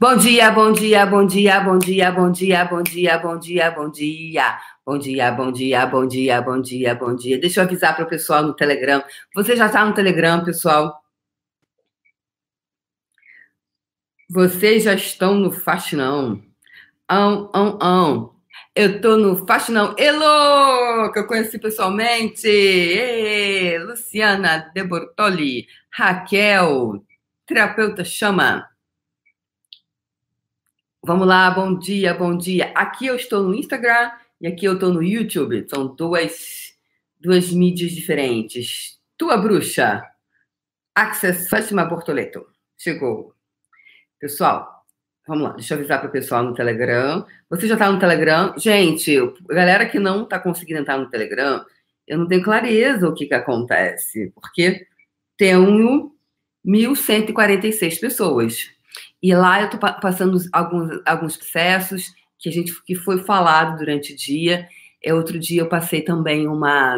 Bom 0.00 0.16
dia, 0.16 0.48
bom 0.52 0.70
dia, 0.72 1.04
bom 1.04 1.26
dia, 1.26 1.58
bom 1.60 1.76
dia, 1.76 2.12
bom 2.12 2.30
dia, 2.30 2.64
bom 2.64 2.82
dia, 2.82 3.18
bom 3.18 3.36
dia, 3.36 3.68
bom 3.72 3.90
dia. 3.90 4.58
Bom 4.86 4.96
dia, 4.96 5.32
bom 5.32 5.50
dia, 5.50 5.86
bom 5.86 6.06
dia, 6.06 6.40
bom 6.40 6.60
dia, 6.62 6.94
bom 6.94 7.16
dia. 7.16 7.36
Deixa 7.40 7.60
eu 7.60 7.64
avisar 7.64 7.96
para 7.96 8.04
o 8.04 8.08
pessoal 8.08 8.44
no 8.44 8.54
Telegram. 8.54 9.02
Você 9.34 9.56
já 9.56 9.66
está 9.66 9.84
no 9.84 9.92
Telegram, 9.94 10.44
pessoal? 10.44 11.02
Vocês 14.30 14.84
já 14.84 14.94
estão 14.94 15.34
no 15.34 15.50
Faxinão. 15.50 16.40
Ão, 17.10 17.50
ão, 17.52 17.78
ão. 17.82 18.34
Eu 18.76 19.00
tô 19.00 19.16
no 19.16 19.44
Faxinão. 19.46 19.96
Elo, 19.98 21.10
que 21.12 21.18
eu 21.18 21.26
conheci 21.26 21.58
pessoalmente. 21.58 22.46
Ê, 22.46 23.78
Luciana 23.80 24.70
De 24.72 24.84
Bortoli. 24.84 25.66
Raquel, 25.90 27.04
terapeuta 27.46 28.04
chama. 28.04 28.77
Vamos 31.04 31.28
lá, 31.28 31.50
bom 31.50 31.78
dia, 31.78 32.12
bom 32.12 32.36
dia. 32.36 32.72
Aqui 32.74 33.06
eu 33.06 33.14
estou 33.14 33.42
no 33.44 33.54
Instagram 33.54 34.10
e 34.40 34.48
aqui 34.48 34.66
eu 34.66 34.74
estou 34.74 34.92
no 34.92 35.02
YouTube. 35.02 35.64
São 35.70 35.94
duas, 35.94 36.74
duas 37.18 37.50
mídias 37.52 37.92
diferentes. 37.92 38.98
Tua 39.16 39.36
bruxa. 39.36 40.02
Access 40.94 41.48
Fátima 41.48 41.84
Bortoleto. 41.84 42.46
Chegou. 42.76 43.32
Pessoal, 44.18 44.84
vamos 45.26 45.44
lá, 45.44 45.50
deixa 45.52 45.74
eu 45.74 45.78
avisar 45.78 46.00
para 46.00 46.08
o 46.08 46.12
pessoal 46.12 46.42
no 46.42 46.52
Telegram. 46.52 47.24
Você 47.48 47.68
já 47.68 47.74
está 47.74 47.90
no 47.90 48.00
Telegram? 48.00 48.52
Gente, 48.58 49.16
galera 49.48 49.86
que 49.86 50.00
não 50.00 50.24
está 50.24 50.40
conseguindo 50.40 50.80
entrar 50.80 50.98
no 50.98 51.08
Telegram, 51.08 51.64
eu 52.06 52.18
não 52.18 52.26
tenho 52.26 52.42
clareza 52.42 53.08
o 53.08 53.14
que, 53.14 53.26
que 53.26 53.34
acontece, 53.34 54.32
porque 54.34 54.86
tenho 55.36 56.12
1.146 56.66 58.00
pessoas. 58.00 58.77
E 59.22 59.34
lá 59.34 59.60
eu 59.60 59.66
estou 59.66 59.80
passando 59.80 60.38
alguns, 60.52 61.00
alguns 61.04 61.36
processos 61.36 62.12
que 62.38 62.48
a 62.48 62.52
gente 62.52 62.72
que 62.84 62.94
foi 62.94 63.18
falado 63.18 63.78
durante 63.78 64.12
o 64.12 64.16
dia. 64.16 64.68
É, 65.02 65.12
outro 65.12 65.38
dia 65.38 65.60
eu 65.60 65.68
passei 65.68 66.02
também 66.02 66.46
uma, 66.46 66.96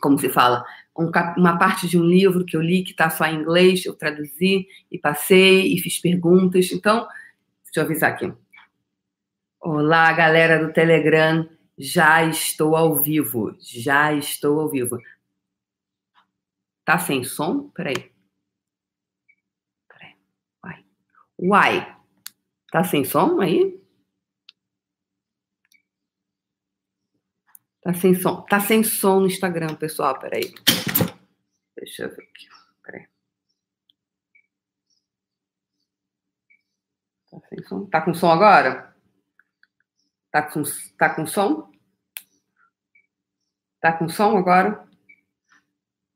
como 0.00 0.18
se 0.18 0.28
fala, 0.28 0.64
um, 0.96 1.10
uma 1.36 1.58
parte 1.58 1.88
de 1.88 1.98
um 1.98 2.04
livro 2.04 2.44
que 2.44 2.56
eu 2.56 2.60
li 2.60 2.82
que 2.84 2.90
está 2.90 3.08
só 3.08 3.24
em 3.26 3.36
inglês, 3.36 3.84
eu 3.84 3.94
traduzi 3.94 4.66
e 4.90 4.98
passei 4.98 5.72
e 5.72 5.78
fiz 5.78 5.98
perguntas. 5.98 6.70
Então, 6.72 7.06
deixa 7.64 7.80
eu 7.80 7.84
avisar 7.84 8.12
aqui. 8.12 8.32
Olá, 9.60 10.12
galera 10.12 10.64
do 10.64 10.72
Telegram. 10.72 11.48
Já 11.78 12.24
estou 12.24 12.76
ao 12.76 12.94
vivo. 12.96 13.56
Já 13.60 14.12
estou 14.12 14.60
ao 14.60 14.68
vivo. 14.68 14.98
Tá 16.84 16.98
sem 16.98 17.24
som? 17.24 17.70
Peraí. 17.70 18.12
Uai. 20.64 20.84
Uai. 21.42 21.84
Tá 22.70 22.84
sem 22.84 23.04
som 23.04 23.40
aí? 23.40 23.82
Tá 27.82 27.92
sem 27.92 28.14
som. 28.14 28.42
Tá 28.42 28.60
sem 28.60 28.84
som 28.84 29.20
no 29.20 29.26
Instagram, 29.26 29.74
pessoal. 29.74 30.16
Peraí. 30.20 30.54
Deixa 31.76 32.04
eu 32.04 32.10
ver 32.10 32.22
aqui. 32.22 32.48
Peraí. 32.84 33.08
Tá 37.28 37.40
sem 37.48 37.62
som? 37.64 37.86
Tá 37.86 38.00
com 38.02 38.14
som 38.14 38.30
agora? 38.30 38.94
Tá 40.30 40.42
com, 40.42 40.62
tá 40.96 41.10
com 41.12 41.26
som? 41.26 41.72
Tá 43.80 43.92
com 43.98 44.08
som 44.08 44.38
agora? 44.38 44.88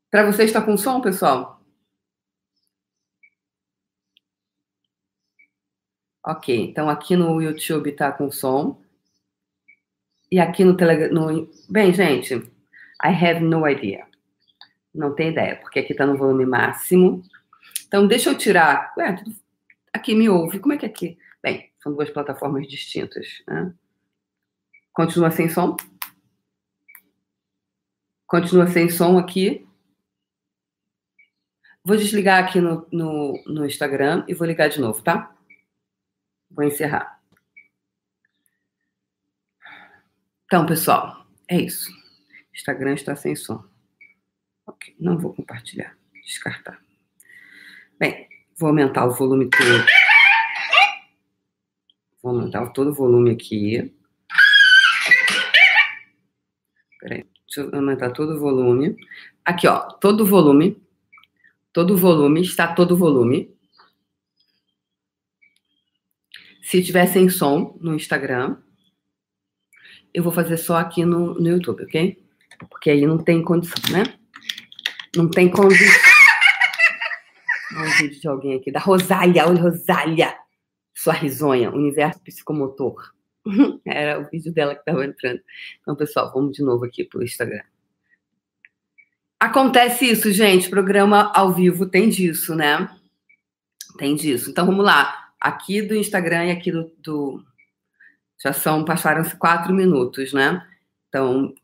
Para 0.09 0.25
vocês 0.25 0.51
está 0.51 0.63
com 0.63 0.77
som, 0.77 1.01
pessoal? 1.01 1.56
Ok, 6.27 6.53
então 6.57 6.91
aqui 6.91 7.15
no 7.15 7.41
YouTube 7.41 7.93
tá 7.93 8.11
com 8.11 8.33
som. 8.33 8.83
E 10.29 10.41
aqui 10.41 10.65
no 10.65 10.77
Telegram. 10.77 11.49
Bem, 11.71 11.95
gente, 11.95 12.35
I 12.35 13.09
have 13.25 13.39
no 13.39 13.69
idea. 13.69 14.05
Não 14.93 15.15
tenho 15.15 15.31
ideia, 15.31 15.55
porque 15.55 15.79
aqui 15.79 15.93
está 15.93 16.05
no 16.05 16.17
volume 16.17 16.45
máximo. 16.45 17.23
Então, 17.87 18.09
deixa 18.09 18.31
eu 18.31 18.37
tirar. 18.37 18.93
Ué, 18.99 19.23
aqui 19.93 20.17
me 20.17 20.29
ouve. 20.29 20.59
Como 20.59 20.75
é 20.75 20.77
que 20.77 20.85
é 20.85 20.89
aqui? 20.89 21.17
Bem, 21.41 21.71
são 21.81 21.95
duas 21.95 22.11
plataformas 22.11 22.67
distintas. 22.67 23.45
Né? 23.47 23.73
Continua 24.93 25.31
sem 25.31 25.49
som. 25.49 25.77
Continua 28.27 28.67
sem 28.67 28.91
som 28.91 29.17
aqui. 29.17 29.65
Vou 31.85 31.97
desligar 31.97 32.43
aqui 32.43 32.61
no, 32.61 32.85
no, 32.91 33.41
no 33.47 33.65
Instagram 33.65 34.25
e 34.27 34.35
vou 34.35 34.45
ligar 34.45 34.69
de 34.69 34.81
novo, 34.81 35.01
tá? 35.05 35.36
Vou 36.57 36.65
encerrar. 36.65 37.21
Então, 40.47 40.65
pessoal, 40.65 41.27
é 41.47 41.61
isso. 41.61 41.91
Instagram 42.55 42.95
está 42.95 43.15
sem 43.15 43.37
som. 43.37 43.63
Ok, 44.67 44.97
não 44.99 45.19
vou 45.19 45.35
compartilhar. 45.35 45.95
Descartar. 46.25 46.81
Bem, 47.99 48.27
vou 48.57 48.69
aumentar 48.69 49.05
o 49.05 49.13
volume 49.13 49.51
todo. 49.51 49.87
Vou 52.23 52.35
aumentar 52.35 52.67
todo 52.71 52.89
o 52.89 52.95
volume 52.95 53.33
aqui. 53.33 53.95
Peraí, 56.99 57.27
deixa 57.45 57.61
eu 57.71 57.75
aumentar 57.75 58.13
todo 58.13 58.35
o 58.35 58.41
volume. 58.41 58.97
Aqui, 59.45 59.69
ó, 59.69 59.81
todo 59.81 60.23
o 60.23 60.27
volume. 60.27 60.83
Todo 61.71 61.93
o 61.93 61.99
volume, 61.99 62.41
está 62.41 62.73
todo 62.73 62.93
o 62.93 62.97
volume. 62.97 63.55
Se 66.67 66.83
tiver 66.83 67.07
sem 67.07 67.29
som 67.29 67.79
no 67.81 67.95
Instagram, 67.95 68.57
eu 70.13 70.21
vou 70.21 70.33
fazer 70.33 70.57
só 70.57 70.79
aqui 70.79 71.05
no, 71.05 71.35
no 71.35 71.49
YouTube, 71.49 71.85
ok? 71.85 72.21
Porque 72.69 72.91
aí 72.91 73.07
não 73.07 73.19
tem 73.19 73.41
condição, 73.41 73.93
né? 73.93 74.03
Não 75.15 75.31
tem 75.31 75.49
condição. 75.49 75.87
Olha 77.77 77.89
um 77.89 77.93
vídeo 77.99 78.21
de 78.21 78.27
alguém 78.27 78.57
aqui, 78.57 78.73
da 78.73 78.81
Rosália. 78.81 79.47
Oi, 79.47 79.57
Rosália. 79.57 80.37
Sua 80.93 81.13
risonha, 81.13 81.71
universo 81.71 82.21
psicomotor. 82.25 83.13
Era 83.87 84.19
o 84.19 84.29
vídeo 84.29 84.53
dela 84.53 84.75
que 84.75 84.81
estava 84.81 85.05
entrando. 85.05 85.41
Então, 85.81 85.95
pessoal, 85.95 86.33
vamos 86.35 86.57
de 86.57 86.65
novo 86.65 86.85
aqui 86.85 87.05
pro 87.05 87.23
Instagram. 87.23 87.63
Acontece 89.39 90.11
isso, 90.11 90.33
gente. 90.33 90.69
Programa 90.69 91.31
ao 91.33 91.53
vivo 91.53 91.87
tem 91.87 92.09
disso, 92.09 92.57
né? 92.57 92.91
Tem 93.99 94.17
disso. 94.17 94.51
Então, 94.51 94.67
vamos 94.67 94.85
lá. 94.85 95.26
Aqui 95.41 95.83
do 95.83 95.95
Instagram 95.95 96.47
e 96.47 96.51
aqui 96.51 96.73
do, 96.73 96.93
do 96.99 97.45
já 98.43 98.53
são, 98.53 98.85
passaram-se 98.85 99.37
quatro 99.37 99.73
minutos, 99.73 100.33
né? 100.33 100.67
Então, 101.09 101.55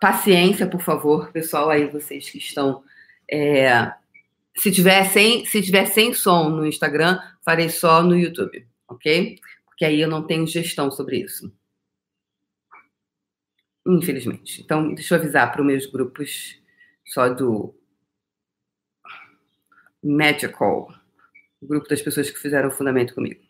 paciência, 0.00 0.66
por 0.66 0.80
favor, 0.80 1.30
pessoal, 1.30 1.70
aí 1.70 1.86
vocês 1.86 2.28
que 2.30 2.38
estão. 2.38 2.82
É, 3.30 3.92
se, 4.56 4.70
tiver 4.72 5.04
sem, 5.04 5.44
se 5.46 5.62
tiver 5.62 5.86
sem 5.86 6.12
som 6.12 6.48
no 6.48 6.66
Instagram, 6.66 7.20
farei 7.44 7.68
só 7.68 8.02
no 8.02 8.16
YouTube, 8.16 8.66
ok? 8.88 9.38
Porque 9.66 9.84
aí 9.84 10.00
eu 10.00 10.08
não 10.08 10.26
tenho 10.26 10.46
gestão 10.46 10.90
sobre 10.90 11.18
isso. 11.18 11.52
Infelizmente. 13.86 14.62
Então, 14.62 14.94
deixa 14.94 15.14
eu 15.14 15.18
avisar 15.18 15.50
para 15.50 15.60
os 15.60 15.66
meus 15.66 15.86
grupos 15.86 16.60
só 17.04 17.28
do 17.28 17.74
Magical, 20.02 20.92
o 21.62 21.66
grupo 21.66 21.88
das 21.88 22.02
pessoas 22.02 22.28
que 22.28 22.38
fizeram 22.38 22.68
o 22.68 22.72
fundamento 22.72 23.14
comigo. 23.14 23.40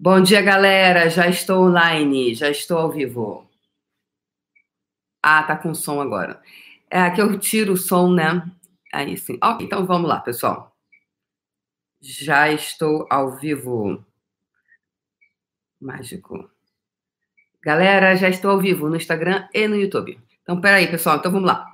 Bom 0.00 0.22
dia, 0.22 0.40
galera. 0.40 1.10
Já 1.10 1.28
estou 1.28 1.66
online, 1.66 2.34
já 2.34 2.50
estou 2.50 2.78
ao 2.78 2.90
vivo. 2.90 3.48
Ah, 5.22 5.42
tá 5.42 5.56
com 5.56 5.74
som 5.74 6.00
agora. 6.00 6.42
É 6.90 7.10
que 7.10 7.20
eu 7.20 7.38
tiro 7.38 7.74
o 7.74 7.76
som, 7.76 8.12
né? 8.12 8.50
Aí 8.92 9.16
sim. 9.16 9.38
Ok, 9.42 9.66
então 9.66 9.84
vamos 9.86 10.08
lá, 10.08 10.20
pessoal. 10.20 10.74
Já 12.00 12.50
estou 12.50 13.06
ao 13.10 13.36
vivo. 13.36 14.04
Mágico. 15.80 16.50
Galera, 17.62 18.16
já 18.16 18.28
estou 18.28 18.50
ao 18.50 18.60
vivo 18.60 18.88
no 18.88 18.96
Instagram 18.96 19.48
e 19.52 19.68
no 19.68 19.76
YouTube. 19.76 20.18
Então, 20.42 20.60
peraí, 20.60 20.86
pessoal. 20.90 21.16
Então, 21.16 21.32
vamos 21.32 21.46
lá. 21.46 21.73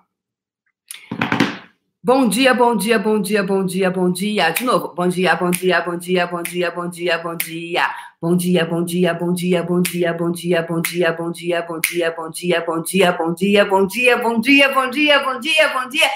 Bom 2.02 2.30
dia, 2.30 2.54
bom 2.54 2.74
dia, 2.74 2.98
bom 2.98 3.20
dia, 3.20 3.42
bom 3.42 3.62
dia, 3.62 3.90
bom 3.90 4.10
dia. 4.10 4.50
De 4.52 4.64
novo. 4.64 4.94
Bom 4.94 5.06
dia, 5.06 5.36
bom 5.36 5.50
dia, 5.50 5.82
bom 5.82 5.98
dia, 5.98 6.26
bom 6.26 6.42
dia, 6.42 6.70
bom 6.70 6.88
dia, 6.88 7.18
bom 7.18 7.36
dia. 7.36 7.90
Bom 8.18 8.36
dia, 8.36 8.64
bom 8.64 8.82
dia, 8.82 9.12
bom 9.12 9.32
dia, 9.34 9.62
bom 9.62 9.82
dia, 9.82 10.14
bom 10.14 10.32
dia, 10.32 10.62
bom 10.62 10.80
dia, 10.80 11.12
bom 11.12 11.30
dia, 11.30 11.62
bom 11.62 11.80
dia, 11.80 12.10
bom 12.10 12.30
dia, 12.30 12.62
bom 12.62 12.80
dia, 12.80 13.12
bom 13.12 13.34
dia, 13.34 13.64
bom 13.66 13.86
dia, 13.86 14.16
bom 14.16 14.40
dia, 14.40 14.68
bom 14.72 14.90
dia, 14.90 15.18
bom 15.22 15.40
dia, 15.40 15.68
bom 15.68 15.88
dia. 15.90 16.10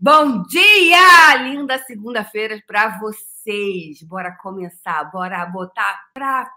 Bom 0.00 0.42
dia! 0.42 1.36
Linda 1.44 1.78
segunda-feira 1.78 2.60
para 2.66 2.98
vocês. 2.98 4.02
Bora 4.02 4.32
começar, 4.42 5.04
bora 5.04 5.46
botar 5.46 6.00
para 6.12 6.50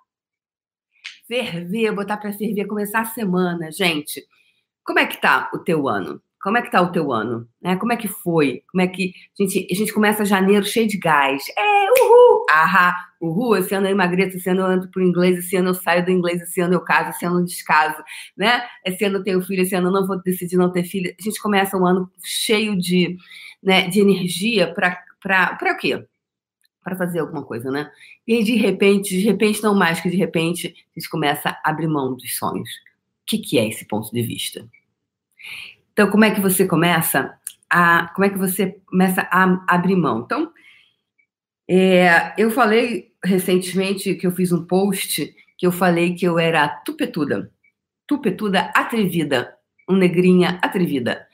ferver, 1.27 1.91
botar 1.91 2.17
para 2.17 2.33
ferver, 2.33 2.65
começar 2.65 3.01
a 3.01 3.05
semana, 3.05 3.71
gente. 3.71 4.25
Como 4.83 4.97
é 4.97 5.05
que 5.05 5.21
tá 5.21 5.51
o 5.53 5.59
teu 5.59 5.87
ano? 5.87 6.19
Como 6.41 6.57
é 6.57 6.61
que 6.61 6.71
tá 6.71 6.81
o 6.81 6.91
teu 6.91 7.11
ano? 7.11 7.47
Né? 7.61 7.75
Como 7.75 7.93
é 7.93 7.97
que 7.97 8.07
foi? 8.07 8.63
Como 8.71 8.81
é 8.81 8.87
que. 8.87 9.13
A 9.39 9.43
gente, 9.43 9.67
a 9.71 9.75
gente 9.75 9.93
começa 9.93 10.25
janeiro 10.25 10.65
cheio 10.65 10.87
de 10.87 10.97
gás. 10.97 11.43
É, 11.55 12.03
uhul! 12.03 12.45
Ahá! 12.49 12.95
Uhul! 13.21 13.57
Esse 13.57 13.75
ano 13.75 13.85
eu 13.85 13.91
emagreço, 13.91 14.37
esse 14.37 14.49
ano 14.49 14.61
eu 14.61 14.71
entro 14.71 14.89
pro 14.89 15.03
inglês, 15.03 15.37
esse 15.37 15.55
ano 15.55 15.69
eu 15.69 15.73
saio 15.75 16.03
do 16.03 16.09
inglês, 16.09 16.41
esse 16.41 16.59
ano 16.59 16.73
eu 16.73 16.81
caso, 16.81 17.11
esse 17.11 17.23
ano 17.23 17.39
eu 17.39 17.45
descaso, 17.45 18.03
né? 18.35 18.63
Esse 18.83 19.05
ano 19.05 19.17
eu 19.17 19.23
tenho 19.23 19.41
filho, 19.43 19.61
esse 19.61 19.75
ano 19.75 19.89
eu 19.89 19.91
não 19.91 20.07
vou 20.07 20.19
decidir 20.23 20.57
não 20.57 20.71
ter 20.71 20.83
filho. 20.83 21.13
A 21.19 21.23
gente 21.23 21.39
começa 21.39 21.77
o 21.77 21.85
ano 21.85 22.09
cheio 22.25 22.75
de, 22.75 23.15
né, 23.61 23.87
de 23.87 23.99
energia 24.01 24.73
para 24.73 24.97
o 25.61 25.77
quê? 25.77 26.03
Para 26.83 26.95
fazer 26.95 27.19
alguma 27.19 27.43
coisa, 27.43 27.69
né? 27.69 27.91
E 28.25 28.43
de 28.43 28.55
repente, 28.55 29.09
de 29.09 29.21
repente, 29.21 29.61
não 29.61 29.75
mais 29.75 30.01
que 30.01 30.09
de 30.09 30.17
repente, 30.17 30.67
a 30.67 30.99
gente 30.99 31.09
começa 31.09 31.49
a 31.63 31.69
abrir 31.69 31.87
mão 31.87 32.15
dos 32.15 32.35
sonhos. 32.35 32.69
O 33.21 33.25
que, 33.27 33.37
que 33.37 33.59
é 33.59 33.67
esse 33.67 33.85
ponto 33.85 34.11
de 34.11 34.23
vista? 34.23 34.67
Então, 35.91 36.09
como 36.09 36.25
é 36.25 36.31
que 36.31 36.39
você 36.39 36.65
começa 36.65 37.33
a, 37.69 38.11
como 38.13 38.25
é 38.25 38.29
que 38.29 38.37
você 38.37 38.79
começa 38.85 39.27
a 39.31 39.63
abrir 39.67 39.95
mão? 39.95 40.21
Então, 40.25 40.51
é, 41.69 42.33
eu 42.37 42.51
falei 42.51 43.11
recentemente 43.23 44.15
que 44.15 44.27
eu 44.27 44.31
fiz 44.31 44.51
um 44.51 44.65
post 44.65 45.33
que 45.57 45.67
eu 45.67 45.71
falei 45.71 46.15
que 46.15 46.25
eu 46.25 46.39
era 46.39 46.67
tupetuda, 46.67 47.51
tupetuda 48.07 48.71
atrevida, 48.75 49.55
um 49.87 49.95
negrinha 49.95 50.59
atrevida, 50.61 51.27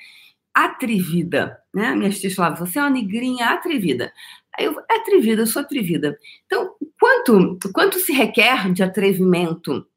atrevida, 0.54 1.58
né? 1.74 1.96
Minhas 1.96 2.20
tias 2.20 2.34
falavam, 2.34 2.66
você 2.66 2.78
é 2.78 2.82
uma 2.82 2.90
negrinha 2.90 3.48
atrevida. 3.48 4.12
Eu, 4.60 4.80
é 4.92 4.98
atrevida, 4.98 5.44
eu 5.44 5.48
sou 5.48 5.62
atrevida. 5.62 6.18
Então, 6.46 6.76
quanto, 7.00 7.58
quanto 7.72 8.00
se 8.00 8.12
requer 8.12 8.74
de 8.74 8.84
atrevimento? 8.84 9.88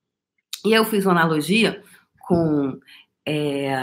E 0.64 0.72
eu 0.72 0.84
fiz 0.84 1.04
uma 1.04 1.12
analogia 1.12 1.82
com 2.20 2.78
é, 3.26 3.74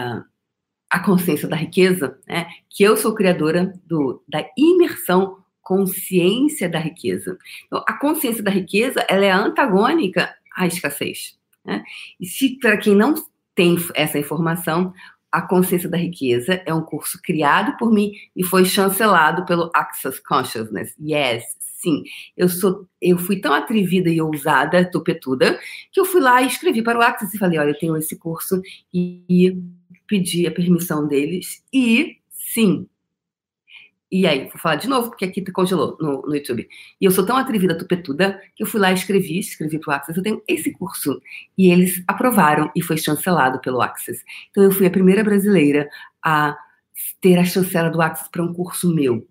a 0.90 1.00
consciência 1.00 1.48
da 1.48 1.56
riqueza, 1.56 2.18
né? 2.28 2.48
que 2.70 2.84
eu 2.84 2.96
sou 2.96 3.14
criadora 3.14 3.74
do, 3.86 4.24
da 4.28 4.46
imersão 4.58 5.38
consciência 5.62 6.70
da 6.70 6.80
riqueza. 6.80 7.38
Então, 7.66 7.84
a 7.86 7.94
consciência 7.94 8.42
da 8.42 8.50
riqueza 8.50 9.06
ela 9.10 9.26
é 9.26 9.32
antagônica 9.32 10.34
à 10.56 10.66
escassez. 10.66 11.38
Né? 11.66 11.84
E 12.18 12.26
se 12.26 12.58
para 12.58 12.78
quem 12.78 12.96
não 12.96 13.14
tem 13.54 13.76
essa 13.94 14.18
informação, 14.18 14.94
a 15.30 15.42
consciência 15.42 15.90
da 15.90 15.98
riqueza 15.98 16.62
é 16.66 16.74
um 16.74 16.82
curso 16.82 17.22
criado 17.22 17.76
por 17.78 17.92
mim 17.92 18.14
e 18.34 18.44
foi 18.44 18.64
chancelado 18.64 19.46
pelo 19.46 19.70
Access 19.74 20.22
Consciousness. 20.24 20.96
Yes, 21.02 21.44
sim. 21.60 22.04
Eu 22.38 22.48
sou, 22.48 22.88
eu 23.02 23.18
fui 23.18 23.42
tão 23.42 23.54
atrevida 23.54 24.10
e 24.10 24.22
ousada, 24.22 24.90
tupetuda, 24.90 25.60
que 25.92 26.00
eu 26.00 26.06
fui 26.06 26.22
lá 26.22 26.42
e 26.42 26.48
escrevi 26.48 26.82
para 26.82 26.98
o 26.98 27.02
Access 27.02 27.36
e 27.36 27.40
falei, 27.40 27.60
olha, 27.60 27.72
eu 27.72 27.78
tenho 27.78 27.98
esse 27.98 28.18
curso 28.18 28.62
e 28.94 29.58
pedi 30.08 30.48
a 30.48 30.52
permissão 30.52 31.08
deles 31.08 31.64
e 31.74 32.18
sim. 32.30 32.88
E 34.10 34.26
aí, 34.26 34.48
vou 34.48 34.58
falar 34.58 34.76
de 34.76 34.88
novo, 34.88 35.10
porque 35.10 35.26
aqui 35.26 35.44
congelou 35.52 35.98
no, 36.00 36.22
no 36.22 36.36
YouTube. 36.36 36.68
E 37.00 37.06
eu 37.06 37.12
sou 37.12 37.26
tão 37.26 37.36
atrevida, 37.36 37.78
tupetuda, 37.78 38.42
que 38.56 38.64
eu 38.64 38.68
fui 38.68 38.80
lá 38.80 38.90
e 38.92 38.94
escrevi, 38.94 39.38
escrevi 39.38 39.80
pro 39.80 39.92
Access, 39.92 40.18
eu 40.18 40.24
tenho 40.24 40.42
esse 40.48 40.72
curso. 40.72 41.22
E 41.58 41.70
eles 41.70 42.02
aprovaram 42.08 42.72
e 42.74 42.82
foi 42.82 42.98
chancelado 42.98 43.60
pelo 43.60 43.82
Access. 43.82 44.24
Então 44.50 44.64
eu 44.64 44.72
fui 44.72 44.86
a 44.86 44.92
primeira 44.92 45.24
brasileira 45.26 45.90
a 46.24 46.58
ter 47.20 47.38
a 47.38 47.44
chancela 47.44 47.90
do 47.90 48.02
Access 48.02 48.30
para 48.32 48.44
um 48.44 48.54
curso 48.54 48.94
meu. 48.94 49.28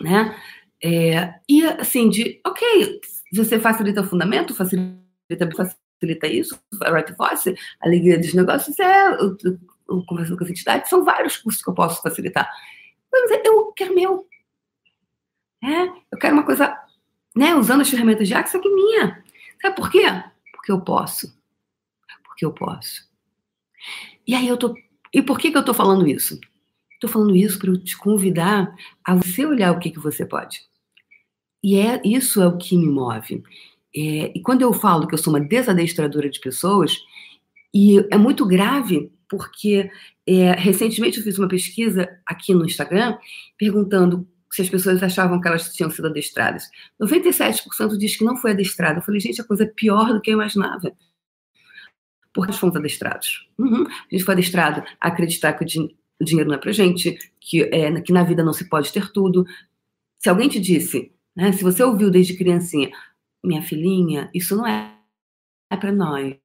Né? 0.00 0.34
É, 0.82 1.34
e 1.48 1.62
assim, 1.64 2.08
de, 2.08 2.40
ok, 2.46 3.00
você 3.34 3.58
facilita 3.58 4.00
o 4.00 4.06
fundamento, 4.06 4.54
facilita, 4.54 4.96
facilita 5.54 6.26
isso, 6.26 6.58
right 6.82 7.14
voice, 7.14 7.54
alegria 7.80 8.18
dos 8.18 8.34
negócios, 8.34 8.78
é 8.80 9.16
conversando 10.06 10.38
com 10.38 10.44
as 10.44 10.50
entidades, 10.50 10.90
são 10.90 11.04
vários 11.04 11.36
cursos 11.36 11.62
que 11.62 11.70
eu 11.70 11.74
posso 11.74 12.02
facilitar. 12.02 12.50
Mas 13.10 13.30
eu 13.44 13.72
quero 13.72 13.94
meu. 13.94 14.26
É, 15.62 15.84
eu 16.10 16.18
quero 16.18 16.34
uma 16.34 16.44
coisa, 16.44 16.76
né, 17.36 17.54
usando 17.54 17.82
as 17.82 17.90
ferramentas 17.90 18.26
de 18.26 18.34
Axis, 18.34 18.60
que 18.60 18.68
minha. 18.68 19.22
Sabe 19.60 19.76
por 19.76 19.90
quê? 19.90 20.04
Porque 20.52 20.72
eu 20.72 20.80
posso. 20.80 21.32
Porque 22.24 22.44
eu 22.44 22.52
posso. 22.52 23.08
E 24.26 24.34
aí 24.34 24.48
eu 24.48 24.56
tô. 24.56 24.74
E 25.12 25.22
por 25.22 25.38
que, 25.38 25.50
que 25.50 25.58
eu 25.58 25.64
tô 25.64 25.74
falando 25.74 26.06
isso? 26.06 26.40
Estou 26.94 27.10
falando 27.10 27.36
isso 27.36 27.58
para 27.58 27.72
te 27.78 27.96
convidar 27.96 28.74
a 29.04 29.14
você 29.14 29.44
olhar 29.44 29.72
o 29.72 29.78
que, 29.78 29.90
que 29.90 29.98
você 29.98 30.24
pode. 30.24 30.60
E 31.62 31.76
é 31.76 32.00
isso 32.04 32.40
é 32.40 32.46
o 32.46 32.56
que 32.56 32.76
me 32.76 32.86
move. 32.86 33.42
É, 33.94 34.32
e 34.34 34.40
quando 34.40 34.62
eu 34.62 34.72
falo 34.72 35.06
que 35.06 35.14
eu 35.14 35.18
sou 35.18 35.32
uma 35.32 35.40
desadestradora 35.40 36.30
de 36.30 36.40
pessoas, 36.40 36.96
e 37.74 37.98
é 38.10 38.16
muito 38.16 38.46
grave 38.46 39.12
porque 39.32 39.90
é, 40.26 40.52
recentemente 40.52 41.16
eu 41.16 41.24
fiz 41.24 41.38
uma 41.38 41.48
pesquisa 41.48 42.06
aqui 42.26 42.52
no 42.52 42.66
Instagram 42.66 43.16
perguntando 43.56 44.28
se 44.52 44.60
as 44.60 44.68
pessoas 44.68 45.02
achavam 45.02 45.40
que 45.40 45.48
elas 45.48 45.72
tinham 45.72 45.90
sido 45.90 46.08
adestradas. 46.08 46.68
97% 47.00 47.96
diz 47.96 48.14
que 48.14 48.24
não 48.26 48.36
foi 48.36 48.50
adestrada. 48.50 48.98
Eu 48.98 49.02
falei, 49.02 49.18
gente, 49.18 49.40
a 49.40 49.44
coisa 49.44 49.64
é 49.64 49.66
pior 49.66 50.12
do 50.12 50.20
que 50.20 50.30
eu 50.30 50.34
imaginava. 50.34 50.94
Porque 52.34 52.50
nós 52.50 52.60
fomos 52.60 52.76
adestrados. 52.76 53.48
Uhum. 53.56 53.86
A 53.86 54.08
gente 54.10 54.22
foi 54.22 54.34
adestrado 54.34 54.84
a 55.00 55.08
acreditar 55.08 55.54
que 55.54 55.64
o, 55.64 55.66
din 55.66 55.88
o 56.20 56.24
dinheiro 56.24 56.50
não 56.50 56.56
é 56.56 56.60
pra 56.60 56.72
gente, 56.72 57.16
que, 57.40 57.62
é, 57.62 58.02
que 58.02 58.12
na 58.12 58.22
vida 58.22 58.44
não 58.44 58.52
se 58.52 58.68
pode 58.68 58.92
ter 58.92 59.10
tudo. 59.12 59.46
Se 60.18 60.28
alguém 60.28 60.50
te 60.50 60.60
disse, 60.60 61.10
né, 61.34 61.52
se 61.52 61.64
você 61.64 61.82
ouviu 61.82 62.10
desde 62.10 62.36
criancinha, 62.36 62.90
minha 63.42 63.62
filhinha, 63.62 64.30
isso 64.34 64.54
não 64.54 64.66
é, 64.66 64.94
é 65.70 65.76
para 65.78 65.90
nós 65.90 66.36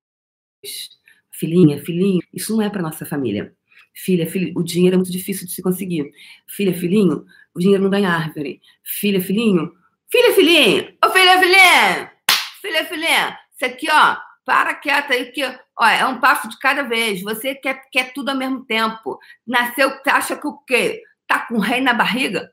filhinha, 1.38 1.84
filhinho, 1.84 2.22
isso 2.34 2.56
não 2.56 2.62
é 2.62 2.70
para 2.70 2.82
nossa 2.82 3.06
família. 3.06 3.54
Filha, 3.94 4.30
filho, 4.30 4.54
o 4.56 4.64
dinheiro 4.64 4.96
é 4.96 4.98
muito 4.98 5.12
difícil 5.12 5.48
de 5.48 5.54
se 5.54 5.62
conseguir. 5.62 6.12
Filha, 6.48 6.74
filhinho, 6.74 7.26
o 7.54 7.60
dinheiro 7.60 7.84
não 7.84 7.90
dá 7.90 8.00
em 8.00 8.06
árvore. 8.06 8.62
Filha, 8.84 9.22
filhinho, 9.22 9.72
filha, 10.12 10.34
filhinho, 10.34 10.94
ô 11.04 11.10
filha, 11.10 11.40
filhinha, 11.40 12.12
filha, 12.62 12.86
filhinha, 12.86 13.40
isso 13.56 13.66
aqui, 13.66 13.88
ó, 13.92 14.18
para 14.46 14.76
quieta 14.76 15.14
aí 15.14 15.32
que, 15.32 15.44
ó, 15.44 15.86
é 15.86 16.06
um 16.06 16.20
passo 16.20 16.48
de 16.48 16.58
cada 16.60 16.84
vez. 16.84 17.22
Você 17.22 17.56
quer, 17.56 17.82
quer 17.92 18.14
tudo 18.14 18.30
ao 18.30 18.38
mesmo 18.38 18.64
tempo. 18.66 19.20
Nasceu, 19.46 19.92
acha 20.06 20.38
que 20.38 20.48
o 20.48 20.58
quê? 20.60 21.02
Tá 21.28 21.40
com 21.48 21.56
o 21.56 21.60
rei 21.60 21.82
na 21.82 21.94
barriga? 21.94 22.50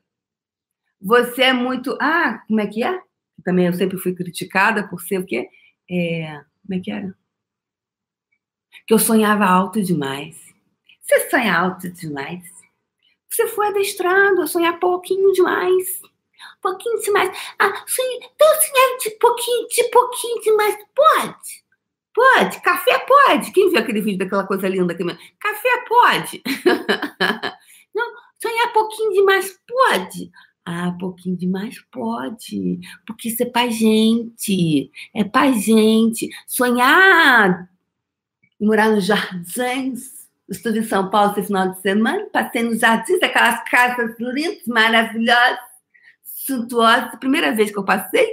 Você 1.01 1.43
é 1.43 1.53
muito. 1.53 1.97
Ah, 2.01 2.43
como 2.47 2.59
é 2.59 2.67
que 2.67 2.83
é? 2.83 2.99
Também 3.43 3.67
eu 3.67 3.73
sempre 3.73 3.97
fui 3.97 4.13
criticada 4.13 4.87
por 4.89 5.01
ser 5.01 5.19
o 5.19 5.25
quê? 5.25 5.47
É... 5.89 6.41
Como 6.65 6.79
é 6.79 6.79
que 6.79 6.91
era? 6.91 7.15
Que 8.85 8.93
eu 8.93 8.99
sonhava 8.99 9.45
alto 9.45 9.81
demais. 9.81 10.35
Você 11.01 11.29
sonha 11.29 11.57
alto 11.57 11.89
demais? 11.91 12.43
Você 13.29 13.47
foi 13.47 13.67
adestrado 13.67 14.41
a 14.41 14.47
sonhar 14.47 14.79
pouquinho 14.79 15.31
demais. 15.33 16.01
Pouquinho 16.61 16.99
demais. 17.01 17.37
Ah, 17.59 17.83
sonhei, 17.85 18.17
então 18.17 18.47
sonhar 18.61 18.97
de 18.97 19.09
pouquinho, 19.19 19.67
de 19.67 19.83
pouquinho 19.89 20.41
demais. 20.41 20.77
Pode. 20.95 21.65
Pode. 22.13 22.61
Café 22.61 22.97
pode. 22.99 23.51
Quem 23.51 23.69
viu 23.69 23.79
aquele 23.79 24.01
vídeo 24.01 24.19
daquela 24.19 24.47
coisa 24.47 24.67
linda? 24.67 24.93
Aqui? 24.93 25.03
Café 25.39 25.85
pode. 25.87 26.41
Não, 27.93 28.13
sonhar 28.41 28.73
pouquinho 28.73 29.11
demais. 29.11 29.59
Pode. 29.67 30.31
Ah, 30.65 30.95
pouquinho 30.99 31.37
demais 31.37 31.79
pode, 31.91 32.79
porque 33.05 33.29
isso 33.29 33.43
é 33.43 33.45
pra 33.45 33.67
gente, 33.67 34.89
é 35.13 35.23
pra 35.23 35.51
gente. 35.51 36.27
Sonhar 36.47 37.69
morar 38.59 38.89
nos 38.89 39.05
jardins. 39.05 40.25
Estive 40.47 40.79
em 40.79 40.83
São 40.83 41.09
Paulo 41.09 41.31
esse 41.31 41.47
final 41.47 41.71
de 41.71 41.81
semana, 41.81 42.27
passei 42.31 42.61
nos 42.61 42.79
jardins, 42.79 43.21
aquelas 43.23 43.63
casas 43.67 44.15
lindas, 44.19 44.65
maravilhosas, 44.67 45.59
suntuosas. 46.23 47.15
Primeira 47.19 47.53
vez 47.55 47.71
que 47.71 47.79
eu 47.79 47.83
passei, 47.83 48.27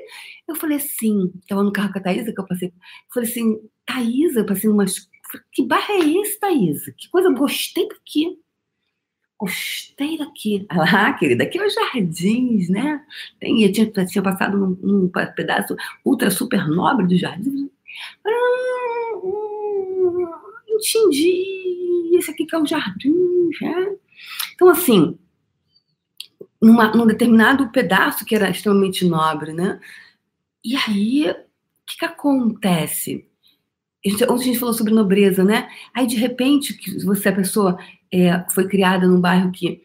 eu 0.47 0.55
falei 0.55 0.76
assim, 0.76 1.33
estava 1.41 1.62
no 1.62 1.73
carro 1.73 1.91
com 1.93 1.99
a 1.99 2.02
Thaisa 2.02 2.33
que 2.33 2.41
eu 2.41 2.47
passei, 2.47 2.69
eu 2.69 2.75
falei 3.14 3.31
assim, 3.31 3.59
Thaisa, 3.87 4.41
eu 4.41 4.47
passei 4.47 4.69
umas. 4.69 5.11
Que 5.50 5.64
barra 5.67 5.95
é 5.95 6.00
esse, 6.00 6.38
Thaisa? 6.38 6.93
Que 6.93 7.09
coisa, 7.09 7.29
eu 7.29 7.35
gostei 7.35 7.88
daqui. 7.88 8.38
Gostei 9.38 10.19
daqui. 10.19 10.67
Ah, 10.69 11.14
querida, 11.14 11.45
aqui 11.45 11.59
é 11.59 11.67
os 11.67 11.75
jardins, 11.75 12.69
né? 12.69 13.02
Tem, 13.41 13.62
eu 13.64 13.73
tinha, 13.73 13.91
tinha 14.07 14.23
passado 14.23 14.57
num, 14.57 14.79
num 14.83 15.09
pedaço 15.35 15.75
ultra 16.05 16.31
super 16.31 16.69
nobre 16.69 17.07
dos 17.07 17.19
jardins. 17.19 17.49
Hum, 17.52 17.71
entendi, 20.83 22.17
esse 22.17 22.31
aqui 22.31 22.45
que 22.45 22.55
é 22.55 22.59
o 22.59 22.67
jardim, 22.67 23.15
né? 23.61 23.97
Então, 24.55 24.69
assim, 24.69 25.19
numa, 26.61 26.93
num 26.95 27.07
determinado 27.07 27.71
pedaço 27.71 28.25
que 28.25 28.35
era 28.35 28.51
extremamente 28.51 29.05
nobre, 29.05 29.53
né? 29.53 29.81
E 30.65 30.77
aí, 30.77 31.31
o 31.31 31.35
que, 31.87 31.99
que 31.99 32.05
acontece? 32.05 33.27
Ontem 34.05 34.25
a 34.25 34.37
gente 34.37 34.59
falou 34.59 34.75
sobre 34.75 34.93
nobreza, 34.93 35.45
né? 35.45 35.69
Aí, 35.95 36.07
de 36.07 36.17
repente, 36.17 36.77
você, 37.05 37.29
a 37.29 37.35
pessoa 37.35 37.79
é, 38.12 38.45
foi 38.51 38.69
criada 38.69 39.07
num 39.07 39.21
bairro 39.21 39.53
que 39.53 39.83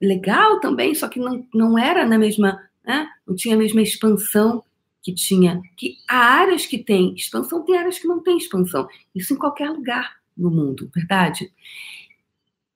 legal 0.00 0.60
também, 0.60 0.94
só 0.94 1.08
que 1.08 1.18
não, 1.18 1.46
não 1.54 1.78
era 1.78 2.06
na 2.06 2.18
mesma, 2.18 2.60
né? 2.84 3.08
não 3.26 3.34
tinha 3.34 3.54
a 3.54 3.58
mesma 3.58 3.82
expansão 3.82 4.62
que 5.02 5.14
tinha. 5.14 5.60
Que 5.76 5.96
há 6.08 6.16
áreas 6.16 6.66
que 6.66 6.78
tem 6.78 7.14
expansão, 7.14 7.64
tem 7.64 7.76
áreas 7.76 7.98
que 7.98 8.06
não 8.06 8.22
tem 8.22 8.36
expansão. 8.36 8.88
Isso 9.14 9.34
em 9.34 9.38
qualquer 9.38 9.70
lugar 9.70 10.16
no 10.36 10.50
mundo, 10.50 10.90
verdade? 10.94 11.50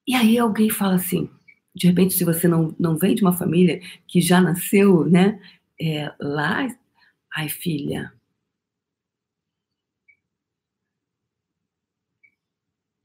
E 0.07 0.15
aí 0.15 0.39
alguém 0.39 0.69
fala 0.69 0.97
assim, 0.97 1.29
de 1.75 1.87
repente, 1.87 2.15
se 2.15 2.25
você 2.25 2.47
não, 2.49 2.75
não 2.79 2.97
vem 2.97 3.15
de 3.15 3.23
uma 3.23 3.33
família 3.37 3.81
que 4.07 4.21
já 4.21 4.41
nasceu, 4.41 5.05
né, 5.09 5.41
é, 5.81 6.13
lá, 6.21 6.67
ai 7.35 7.49
filha, 7.49 8.13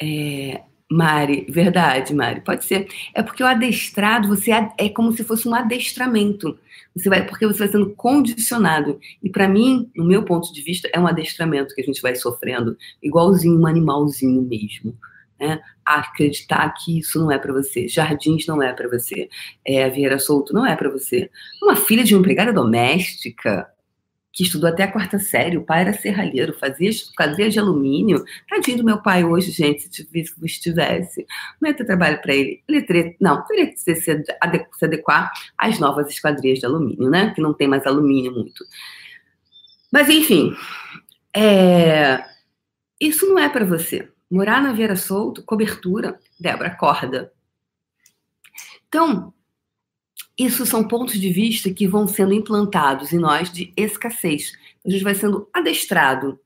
é, 0.02 0.66
Mari, 0.92 1.48
verdade, 1.50 2.14
Mari, 2.14 2.42
pode 2.42 2.64
ser. 2.64 2.88
É 3.14 3.24
porque 3.24 3.44
o 3.44 3.48
adestrado, 3.48 4.28
você 4.28 4.52
é 4.78 4.90
como 4.90 5.12
se 5.14 5.24
fosse 5.24 5.48
um 5.48 5.56
adestramento. 5.56 6.58
Você 6.96 7.10
vai, 7.10 7.26
porque 7.26 7.48
você 7.48 7.60
vai 7.60 7.68
sendo 7.68 7.90
condicionado. 7.96 9.00
E 9.22 9.30
para 9.30 9.48
mim, 9.48 9.90
no 9.96 10.06
meu 10.06 10.24
ponto 10.24 10.54
de 10.54 10.62
vista, 10.62 10.90
é 10.94 11.00
um 11.00 11.08
adestramento 11.08 11.74
que 11.74 11.82
a 11.82 11.86
gente 11.86 12.02
vai 12.02 12.16
sofrendo, 12.16 12.78
igualzinho 13.02 13.60
um 13.60 13.68
animalzinho 13.68 14.42
mesmo. 14.42 14.96
Né? 15.40 15.60
acreditar 15.86 16.74
que 16.74 17.00
isso 17.00 17.20
não 17.20 17.32
é 17.32 17.38
para 17.38 17.54
você, 17.54 17.88
jardins 17.88 18.48
não 18.48 18.62
é 18.62 18.74
para 18.74 18.90
você, 18.90 19.30
é, 19.64 19.84
a 19.84 19.90
Vieira 19.90 20.18
Solto 20.18 20.54
não 20.54 20.66
é 20.66 20.76
para 20.76 20.90
você. 20.90 21.30
Uma 21.62 21.76
filha 21.76 22.04
de 22.04 22.16
uma 22.16 22.22
empregada 22.22 22.52
doméstica, 22.52 23.70
que 24.36 24.44
estudou 24.44 24.70
até 24.70 24.84
a 24.84 24.92
quarta 24.92 25.18
série, 25.18 25.56
o 25.56 25.64
pai 25.64 25.80
era 25.80 25.94
serralheiro, 25.94 26.54
fazia 26.60 26.92
cadeia 27.16 27.50
de 27.50 27.58
alumínio. 27.58 28.22
Tadinho 28.50 28.80
do 28.80 28.84
meu 28.84 29.02
pai 29.02 29.24
hoje, 29.24 29.50
gente, 29.50 29.84
se 29.84 30.06
estivesse. 30.44 31.26
Não 31.62 31.70
ia 31.70 31.74
ter 31.74 31.86
trabalho 31.86 32.22
para 32.22 32.36
ele. 32.36 32.62
Ele 32.68 32.82
teria, 32.82 33.16
não, 33.18 33.46
teria 33.46 33.68
que 33.68 33.78
se, 33.78 33.96
se 33.96 34.24
adequar 34.82 35.32
às 35.58 35.80
novas 35.80 36.10
esquadrias 36.10 36.60
de 36.60 36.66
alumínio, 36.66 37.10
né? 37.10 37.34
Que 37.34 37.40
não 37.40 37.54
tem 37.54 37.66
mais 37.66 37.88
alumínio 37.88 38.34
muito. 38.34 38.66
Mas, 39.90 40.10
enfim, 40.10 40.54
é... 41.34 42.22
isso 43.00 43.26
não 43.28 43.40
é 43.40 43.48
para 43.48 43.64
você. 43.64 44.10
Morar 44.30 44.62
na 44.62 44.74
Vieira 44.74 44.98
Solto, 44.98 45.46
cobertura, 45.46 46.20
Débora, 46.38 46.72
corda. 46.72 47.32
Então, 48.90 49.34
isso 50.38 50.66
são 50.66 50.88
pontos 50.88 51.20
de 51.20 51.30
vista 51.30 51.74
que 51.74 51.88
vão 51.88 52.08
sendo 52.08 52.34
implantados 52.34 53.14
em 53.14 53.20
nós 53.20 53.52
de 53.52 53.72
escassez. 53.78 54.54
A 54.86 54.90
gente 54.90 55.04
vai 55.04 55.16
sendo 55.16 55.48
adestrado. 55.54 56.40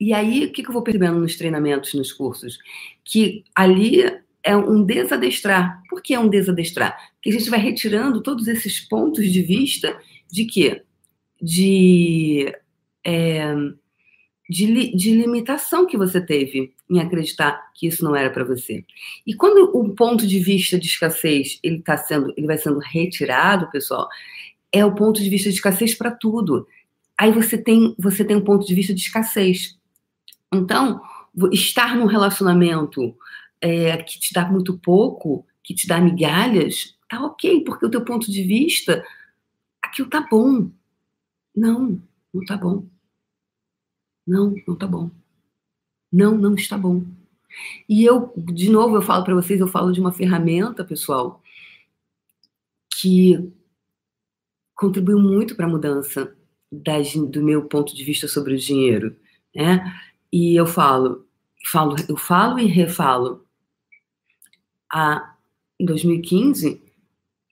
E 0.00 0.12
aí, 0.12 0.44
o 0.44 0.52
que 0.52 0.66
eu 0.66 0.72
vou 0.72 0.82
percebendo 0.82 1.20
nos 1.20 1.36
treinamentos, 1.36 1.94
nos 1.94 2.12
cursos? 2.12 2.58
Que 3.04 3.44
ali 3.54 4.02
é 4.42 4.56
um 4.56 4.82
desadestrar. 4.82 5.82
Por 5.88 6.02
que 6.02 6.14
é 6.14 6.18
um 6.18 6.28
desadestrar? 6.28 6.96
Porque 7.14 7.30
a 7.30 7.32
gente 7.32 7.50
vai 7.50 7.60
retirando 7.60 8.22
todos 8.22 8.48
esses 8.48 8.80
pontos 8.80 9.30
de 9.30 9.42
vista 9.42 9.98
de 10.30 10.44
quê? 10.44 10.82
De. 11.40 12.52
É, 13.04 13.54
de, 14.50 14.96
de 14.96 15.10
limitação 15.12 15.86
que 15.86 15.96
você 15.96 16.20
teve 16.20 16.72
em 16.90 17.00
acreditar 17.00 17.70
que 17.74 17.86
isso 17.86 18.02
não 18.02 18.16
era 18.16 18.30
para 18.30 18.44
você. 18.44 18.84
E 19.26 19.34
quando 19.34 19.70
o 19.76 19.94
ponto 19.94 20.26
de 20.26 20.38
vista 20.38 20.78
de 20.78 20.86
escassez 20.86 21.58
ele 21.62 21.82
tá 21.82 21.96
sendo, 21.96 22.32
ele 22.36 22.46
vai 22.46 22.58
sendo 22.58 22.78
retirado, 22.78 23.70
pessoal, 23.70 24.08
é 24.72 24.84
o 24.84 24.94
ponto 24.94 25.22
de 25.22 25.28
vista 25.28 25.48
de 25.48 25.56
escassez 25.56 25.94
para 25.94 26.10
tudo. 26.10 26.66
Aí 27.18 27.32
você 27.32 27.58
tem, 27.58 27.94
você 27.98 28.24
tem 28.24 28.36
um 28.36 28.44
ponto 28.44 28.66
de 28.66 28.74
vista 28.74 28.94
de 28.94 29.00
escassez. 29.00 29.78
Então, 30.52 31.00
estar 31.52 31.96
num 31.96 32.06
relacionamento 32.06 33.14
é, 33.60 33.96
que 33.98 34.18
te 34.18 34.32
dá 34.32 34.48
muito 34.50 34.78
pouco, 34.78 35.46
que 35.62 35.74
te 35.74 35.86
dá 35.86 36.00
migalhas, 36.00 36.96
tá 37.08 37.20
ok, 37.24 37.62
porque 37.64 37.86
o 37.86 37.90
teu 37.90 38.04
ponto 38.04 38.30
de 38.30 38.42
vista, 38.42 39.04
aquilo 39.82 40.08
tá 40.08 40.26
bom. 40.30 40.70
Não, 41.54 42.00
não 42.32 42.44
tá 42.44 42.56
bom. 42.56 42.86
Não, 44.26 44.54
não 44.66 44.76
tá 44.76 44.86
bom. 44.86 45.10
Não, 46.12 46.36
não 46.36 46.54
está 46.54 46.76
bom. 46.76 47.04
E 47.88 48.04
eu, 48.04 48.32
de 48.36 48.70
novo, 48.70 48.96
eu 48.96 49.02
falo 49.02 49.24
para 49.24 49.34
vocês, 49.34 49.60
eu 49.60 49.68
falo 49.68 49.92
de 49.92 50.00
uma 50.00 50.12
ferramenta, 50.12 50.84
pessoal, 50.84 51.42
que 52.94 53.52
contribuiu 54.74 55.18
muito 55.18 55.56
para 55.56 55.66
a 55.66 55.68
mudança 55.68 56.34
das, 56.70 57.14
do 57.14 57.42
meu 57.42 57.64
ponto 57.66 57.94
de 57.94 58.04
vista 58.04 58.28
sobre 58.28 58.54
o 58.54 58.58
dinheiro, 58.58 59.16
né? 59.54 60.00
E 60.32 60.54
eu 60.56 60.66
falo, 60.66 61.26
falo, 61.66 61.96
eu 62.08 62.16
falo 62.16 62.58
e 62.58 62.66
refalo. 62.66 63.44
A, 64.92 65.34
em 65.78 65.84
2015, 65.84 66.82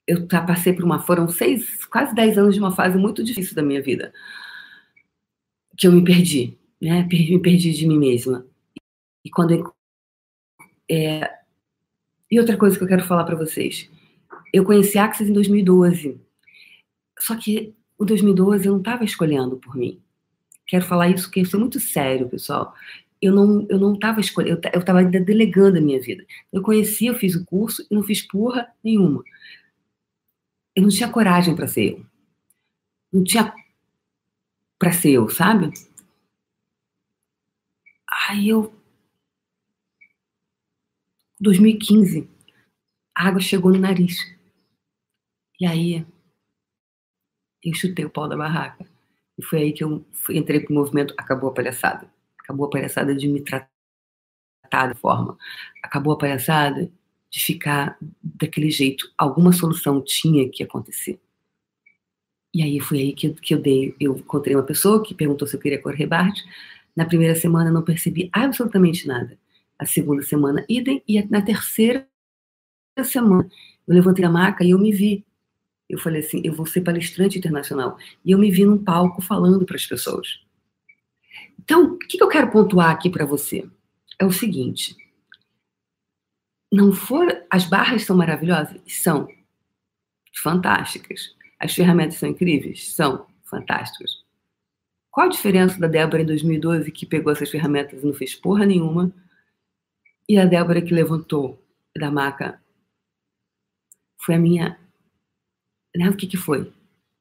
eu 0.06 0.26
passei 0.26 0.72
por 0.72 0.84
uma, 0.84 1.00
foram 1.00 1.28
seis, 1.28 1.84
quase 1.86 2.14
dez 2.14 2.38
anos 2.38 2.54
de 2.54 2.60
uma 2.60 2.74
fase 2.74 2.96
muito 2.96 3.24
difícil 3.24 3.54
da 3.54 3.62
minha 3.62 3.82
vida, 3.82 4.12
que 5.76 5.86
eu 5.86 5.92
me 5.92 6.04
perdi 6.04 6.56
né? 6.80 7.06
Me 7.10 7.38
perdi 7.40 7.72
de 7.72 7.86
mim 7.86 7.98
mesma. 7.98 8.46
E 9.24 9.30
quando 9.30 9.74
é... 10.90 11.30
e 12.30 12.38
outra 12.38 12.56
coisa 12.56 12.76
que 12.76 12.84
eu 12.84 12.88
quero 12.88 13.04
falar 13.04 13.24
para 13.24 13.36
vocês, 13.36 13.90
eu 14.52 14.64
conheci 14.64 14.98
Axis 14.98 15.28
em 15.28 15.32
2012. 15.32 16.20
Só 17.18 17.36
que 17.36 17.74
o 17.98 18.04
2012 18.04 18.66
eu 18.66 18.72
não 18.72 18.78
estava 18.78 19.04
escolhendo 19.04 19.56
por 19.56 19.74
mim. 19.76 20.00
Quero 20.66 20.84
falar 20.84 21.08
isso 21.08 21.24
porque 21.24 21.40
isso 21.40 21.56
é 21.56 21.58
muito 21.58 21.80
sério, 21.80 22.28
pessoal. 22.28 22.74
Eu 23.20 23.32
não 23.34 23.66
eu 23.68 23.78
não 23.78 23.94
estava 23.94 24.20
escolhendo, 24.20 24.60
eu 24.72 24.80
estava 24.80 24.98
ainda 25.00 25.20
delegando 25.20 25.78
a 25.78 25.80
minha 25.80 26.00
vida. 26.00 26.24
Eu 26.52 26.62
conheci, 26.62 27.06
eu 27.06 27.14
fiz 27.14 27.34
o 27.34 27.44
curso 27.44 27.86
e 27.90 27.94
não 27.94 28.02
fiz 28.02 28.22
porra 28.22 28.68
nenhuma. 28.84 29.22
Eu 30.74 30.82
não 30.82 30.90
tinha 30.90 31.08
coragem 31.08 31.56
para 31.56 31.66
ser 31.66 31.92
eu. 31.92 32.06
Não 33.12 33.24
tinha 33.24 33.52
para 34.78 34.92
ser 34.92 35.12
eu, 35.12 35.28
sabe? 35.30 35.72
Aí 38.10 38.48
eu. 38.48 38.72
2015, 41.38 42.28
a 43.14 43.28
água 43.28 43.40
chegou 43.40 43.72
no 43.72 43.78
nariz. 43.78 44.18
E 45.60 45.66
aí 45.66 46.06
eu 47.62 47.74
chutei 47.74 48.04
o 48.04 48.10
pau 48.10 48.28
da 48.28 48.36
barraca. 48.36 48.86
E 49.38 49.42
foi 49.44 49.58
aí 49.60 49.72
que 49.72 49.84
eu 49.84 50.04
entrei 50.30 50.60
pro 50.60 50.74
movimento 50.74 51.14
Acabou 51.16 51.50
a 51.50 51.54
Palhaçada. 51.54 52.10
Acabou 52.38 52.66
a 52.66 52.70
palhaçada 52.70 53.14
de 53.14 53.26
me 53.26 53.40
tratar 53.40 53.68
da 54.70 54.94
forma. 54.94 55.36
Acabou 55.82 56.12
a 56.12 56.18
palhaçada 56.18 56.90
de 57.28 57.40
ficar 57.40 57.98
daquele 58.22 58.70
jeito. 58.70 59.12
Alguma 59.18 59.52
solução 59.52 60.00
tinha 60.00 60.48
que 60.48 60.62
acontecer. 60.62 61.20
E 62.54 62.62
aí 62.62 62.80
foi 62.80 63.00
aí 63.00 63.12
que, 63.12 63.30
que 63.34 63.52
eu 63.52 63.60
dei. 63.60 63.94
Eu 63.98 64.16
encontrei 64.16 64.54
uma 64.54 64.62
pessoa 64.62 65.02
que 65.02 65.14
perguntou 65.14 65.46
se 65.46 65.56
eu 65.56 65.60
queria 65.60 65.82
correr 65.82 66.06
Bart. 66.06 66.38
Na 66.96 67.04
primeira 67.04 67.34
semana 67.34 67.70
não 67.70 67.82
percebi 67.82 68.30
absolutamente 68.32 69.06
nada. 69.06 69.38
A 69.78 69.84
segunda 69.84 70.22
semana, 70.22 70.64
idem. 70.68 71.02
E 71.06 71.22
na 71.28 71.42
terceira 71.42 72.08
semana, 73.04 73.48
eu 73.86 73.94
levantei 73.94 74.24
a 74.24 74.30
maca 74.30 74.64
e 74.64 74.70
eu 74.70 74.78
me 74.78 74.90
vi. 74.90 75.24
Eu 75.88 75.98
falei 75.98 76.20
assim: 76.20 76.40
eu 76.42 76.54
vou 76.54 76.64
ser 76.64 76.80
palestrante 76.80 77.38
internacional. 77.38 77.98
E 78.24 78.32
eu 78.32 78.38
me 78.38 78.50
vi 78.50 78.64
num 78.64 78.82
palco 78.82 79.20
falando 79.20 79.66
para 79.66 79.76
as 79.76 79.86
pessoas. 79.86 80.40
Então, 81.58 81.92
o 81.92 81.98
que 81.98 82.22
eu 82.22 82.28
quero 82.28 82.50
pontuar 82.50 82.90
aqui 82.90 83.10
para 83.10 83.26
você? 83.26 83.68
É 84.18 84.24
o 84.24 84.32
seguinte: 84.32 84.96
não 86.72 86.92
for. 86.92 87.26
As 87.50 87.66
barras 87.66 88.04
são 88.04 88.16
maravilhosas? 88.16 88.80
São. 88.86 89.28
Fantásticas. 90.42 91.34
As 91.58 91.74
ferramentas 91.74 92.16
são 92.16 92.28
incríveis? 92.28 92.94
São 92.94 93.26
fantásticas. 93.44 94.25
Qual 95.16 95.28
a 95.28 95.30
diferença 95.30 95.80
da 95.80 95.86
Débora 95.86 96.22
em 96.22 96.26
2012 96.26 96.92
que 96.92 97.06
pegou 97.06 97.32
essas 97.32 97.48
ferramentas 97.48 98.02
e 98.02 98.06
não 98.06 98.12
fez 98.12 98.34
porra 98.34 98.66
nenhuma 98.66 99.10
e 100.28 100.38
a 100.38 100.44
Débora 100.44 100.82
que 100.82 100.92
levantou 100.92 101.58
da 101.96 102.10
maca? 102.10 102.60
Foi 104.20 104.34
a 104.34 104.38
minha. 104.38 104.78
Né? 105.96 106.10
O 106.10 106.14
que, 106.14 106.26
que 106.26 106.36
foi? 106.36 106.70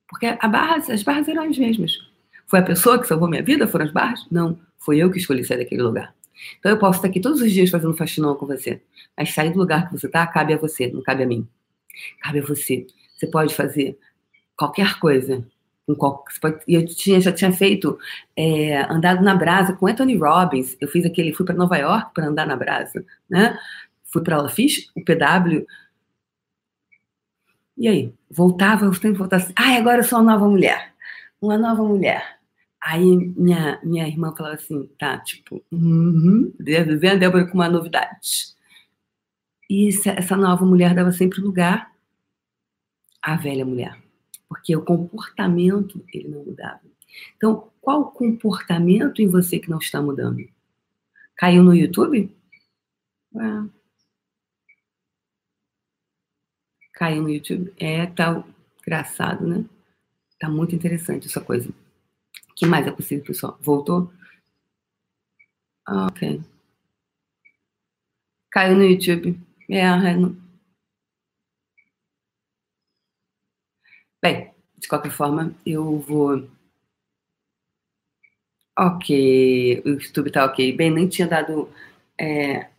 Porque 0.09 0.29
barra, 0.29 0.75
as 0.75 1.03
barras 1.03 1.29
eram 1.29 1.43
as 1.43 1.57
mesmas. 1.57 1.97
Foi 2.47 2.59
a 2.59 2.63
pessoa 2.63 2.99
que 2.99 3.07
salvou 3.07 3.29
minha 3.29 3.41
vida? 3.41 3.65
Foram 3.65 3.85
as 3.85 3.93
barras? 3.93 4.27
Não. 4.29 4.59
Foi 4.77 4.97
eu 4.97 5.09
que 5.09 5.17
escolhi 5.17 5.45
sair 5.45 5.59
daquele 5.59 5.81
lugar. 5.81 6.13
Então 6.59 6.73
eu 6.73 6.77
posso 6.77 6.97
estar 6.97 7.07
aqui 7.07 7.21
todos 7.21 7.39
os 7.39 7.49
dias 7.49 7.69
fazendo 7.69 7.93
faxinão 7.93 8.35
com 8.35 8.45
você. 8.45 8.81
Mas 9.17 9.33
sair 9.33 9.53
do 9.53 9.59
lugar 9.59 9.87
que 9.87 9.97
você 9.97 10.07
está, 10.07 10.27
cabe 10.27 10.53
a 10.53 10.57
você, 10.57 10.91
não 10.91 11.01
cabe 11.01 11.23
a 11.23 11.25
mim. 11.25 11.47
Cabe 12.21 12.39
a 12.39 12.45
você. 12.45 12.85
Você 13.15 13.25
pode 13.25 13.55
fazer 13.55 13.97
qualquer 14.57 14.99
coisa 14.99 15.47
eu 16.67 16.85
tinha, 16.85 17.21
já 17.21 17.31
tinha 17.31 17.51
feito 17.51 17.97
é, 18.35 18.81
andado 18.91 19.23
na 19.23 19.35
brasa 19.35 19.73
com 19.73 19.87
Anthony 19.87 20.17
Robbins. 20.17 20.75
Eu 20.81 20.87
fiz 20.87 21.05
aquele, 21.05 21.33
fui 21.33 21.45
para 21.45 21.55
Nova 21.55 21.77
York 21.77 22.13
para 22.13 22.27
andar 22.27 22.47
na 22.47 22.55
brasa, 22.55 23.05
né? 23.29 23.57
Fui 24.05 24.23
para 24.23 24.41
lá, 24.41 24.49
fiz 24.49 24.89
o 24.95 25.03
PW 25.03 25.65
E 27.77 27.87
aí? 27.87 28.13
Voltava, 28.29 28.85
eu 28.85 28.93
sempre 28.93 29.17
voltava 29.17 29.43
assim, 29.43 29.53
ai, 29.57 29.77
agora 29.77 29.99
eu 29.99 30.03
sou 30.03 30.19
uma 30.19 30.33
nova 30.33 30.47
mulher. 30.49 30.93
Uma 31.41 31.57
nova 31.57 31.83
mulher. 31.83 32.39
Aí 32.81 33.03
minha, 33.35 33.79
minha 33.83 34.07
irmã 34.07 34.33
falava 34.35 34.55
assim, 34.55 34.87
tá, 34.99 35.17
tipo, 35.19 35.63
uhum, 35.71 36.53
vem 36.59 37.11
a 37.11 37.15
Débora 37.15 37.45
com 37.47 37.55
uma 37.55 37.69
novidade. 37.69 38.55
E 39.69 39.89
essa 39.89 40.37
nova 40.37 40.65
mulher 40.65 40.93
dava 40.93 41.11
sempre 41.11 41.41
lugar 41.41 41.91
à 43.21 43.35
velha 43.35 43.65
mulher. 43.65 44.04
Porque 44.47 44.75
o 44.75 44.83
comportamento, 44.83 46.03
ele 46.13 46.29
não 46.29 46.45
mudava. 46.45 46.81
Então, 47.35 47.71
qual 47.81 48.01
o 48.01 48.11
comportamento 48.11 49.21
em 49.21 49.27
você 49.27 49.59
que 49.59 49.69
não 49.69 49.79
está 49.79 50.01
mudando? 50.01 50.47
Caiu 51.35 51.63
no 51.63 51.73
YouTube? 51.73 52.35
É. 53.35 53.75
Caiu 56.93 57.21
no 57.21 57.29
YouTube? 57.29 57.73
É, 57.77 58.05
tá 58.07 58.43
engraçado, 58.81 59.45
né? 59.47 59.65
Tá 60.39 60.49
muito 60.49 60.75
interessante 60.75 61.27
essa 61.27 61.41
coisa. 61.41 61.69
O 61.69 62.53
que 62.55 62.65
mais 62.65 62.87
é 62.87 62.91
possível, 62.91 63.25
pessoal? 63.25 63.57
Voltou? 63.61 64.11
Ah, 65.85 66.07
ok. 66.07 66.41
Caiu 68.51 68.75
no 68.77 68.83
YouTube. 68.83 69.39
É, 69.69 69.79
é 69.79 70.15
não... 70.15 70.35
Bem, 74.21 74.53
de 74.85 74.89
qualquer 74.89 75.11
forma, 75.11 75.53
eu 75.65 75.99
vou. 75.99 76.47
Ok, 78.77 79.81
o 79.85 79.89
YouTube 79.89 80.31
tá 80.31 80.45
ok. 80.45 80.75
Bem, 80.75 80.91
nem 80.91 81.07
tinha 81.07 81.27
dado. 81.27 81.69
É... 82.19 82.69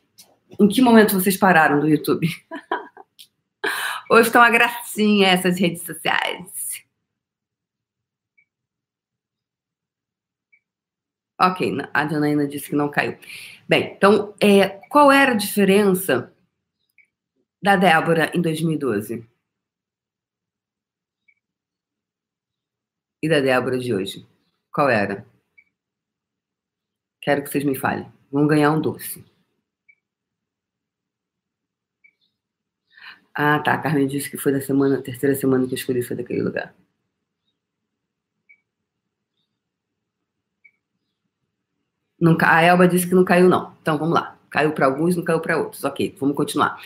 Em 0.60 0.68
que 0.68 0.80
momento 0.80 1.14
vocês 1.14 1.36
pararam 1.36 1.80
do 1.80 1.88
YouTube? 1.88 2.28
Hoje 4.10 4.28
estão 4.28 4.40
uma 4.40 4.50
gracinha 4.50 5.28
essas 5.28 5.58
redes 5.58 5.82
sociais. 5.82 6.84
Ok, 11.40 11.76
a 11.92 12.08
Janaína 12.08 12.46
disse 12.46 12.70
que 12.70 12.76
não 12.76 12.90
caiu. 12.90 13.18
Bem, 13.68 13.94
então, 13.96 14.34
é, 14.40 14.68
qual 14.88 15.10
era 15.12 15.32
a 15.32 15.36
diferença 15.36 16.32
da 17.60 17.76
Débora 17.76 18.30
em 18.34 18.40
2012? 18.40 19.26
E 23.22 23.28
da 23.28 23.40
Débora 23.40 23.78
de 23.78 23.94
hoje? 23.94 24.26
Qual 24.72 24.88
era? 24.90 25.26
Quero 27.20 27.42
que 27.42 27.50
vocês 27.50 27.64
me 27.64 27.74
falem. 27.74 28.10
Vão 28.30 28.46
ganhar 28.46 28.70
um 28.72 28.80
doce. 28.80 29.24
Ah, 33.34 33.58
tá. 33.60 33.74
A 33.74 33.78
Carmen 33.78 34.06
disse 34.06 34.30
que 34.30 34.36
foi 34.38 34.52
da 34.52 34.60
semana, 34.60 35.02
terceira 35.02 35.34
semana 35.34 35.66
que 35.66 35.72
eu 35.74 35.76
escolhi 35.78 36.02
foi 36.02 36.16
daquele 36.16 36.42
lugar. 36.42 36.74
Não, 42.20 42.36
a 42.40 42.62
Elba 42.62 42.88
disse 42.88 43.06
que 43.06 43.14
não 43.14 43.24
caiu, 43.24 43.48
não. 43.48 43.76
Então 43.82 43.98
vamos 43.98 44.14
lá. 44.14 44.38
Caiu 44.50 44.72
para 44.72 44.86
alguns, 44.86 45.16
não 45.16 45.24
caiu 45.24 45.40
para 45.40 45.58
outros. 45.58 45.84
Ok, 45.84 46.16
vamos 46.18 46.36
continuar. 46.36 46.80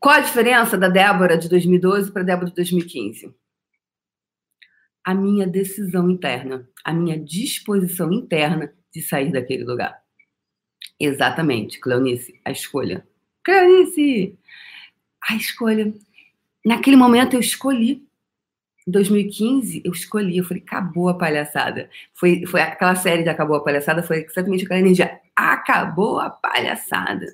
Qual 0.00 0.14
a 0.14 0.20
diferença 0.20 0.78
da 0.78 0.88
Débora 0.88 1.36
de 1.36 1.48
2012 1.48 2.12
para 2.12 2.22
a 2.22 2.24
Débora 2.24 2.48
de 2.48 2.54
2015? 2.54 3.34
A 5.04 5.14
minha 5.14 5.46
decisão 5.46 6.10
interna, 6.10 6.68
a 6.84 6.92
minha 6.92 7.18
disposição 7.18 8.12
interna 8.12 8.72
de 8.92 9.02
sair 9.02 9.32
daquele 9.32 9.64
lugar. 9.64 9.98
Exatamente, 11.00 11.78
Cleonice, 11.78 12.40
a 12.44 12.50
escolha. 12.50 13.06
Cleonice! 13.44 14.38
A 15.28 15.36
escolha. 15.36 15.92
Naquele 16.64 16.96
momento 16.96 17.34
eu 17.34 17.40
escolhi. 17.40 18.06
Em 18.86 18.90
2015, 18.90 19.82
eu 19.84 19.92
escolhi, 19.92 20.38
eu 20.38 20.44
falei, 20.44 20.62
acabou 20.66 21.10
a 21.10 21.14
palhaçada. 21.14 21.90
Foi, 22.14 22.46
foi 22.46 22.62
aquela 22.62 22.94
série 22.94 23.22
de 23.22 23.28
Acabou 23.28 23.56
a 23.56 23.62
Palhaçada, 23.62 24.02
foi 24.02 24.24
exatamente 24.24 24.64
aquela 24.64 24.80
energia. 24.80 25.20
Acabou 25.36 26.18
a 26.18 26.30
palhaçada. 26.30 27.26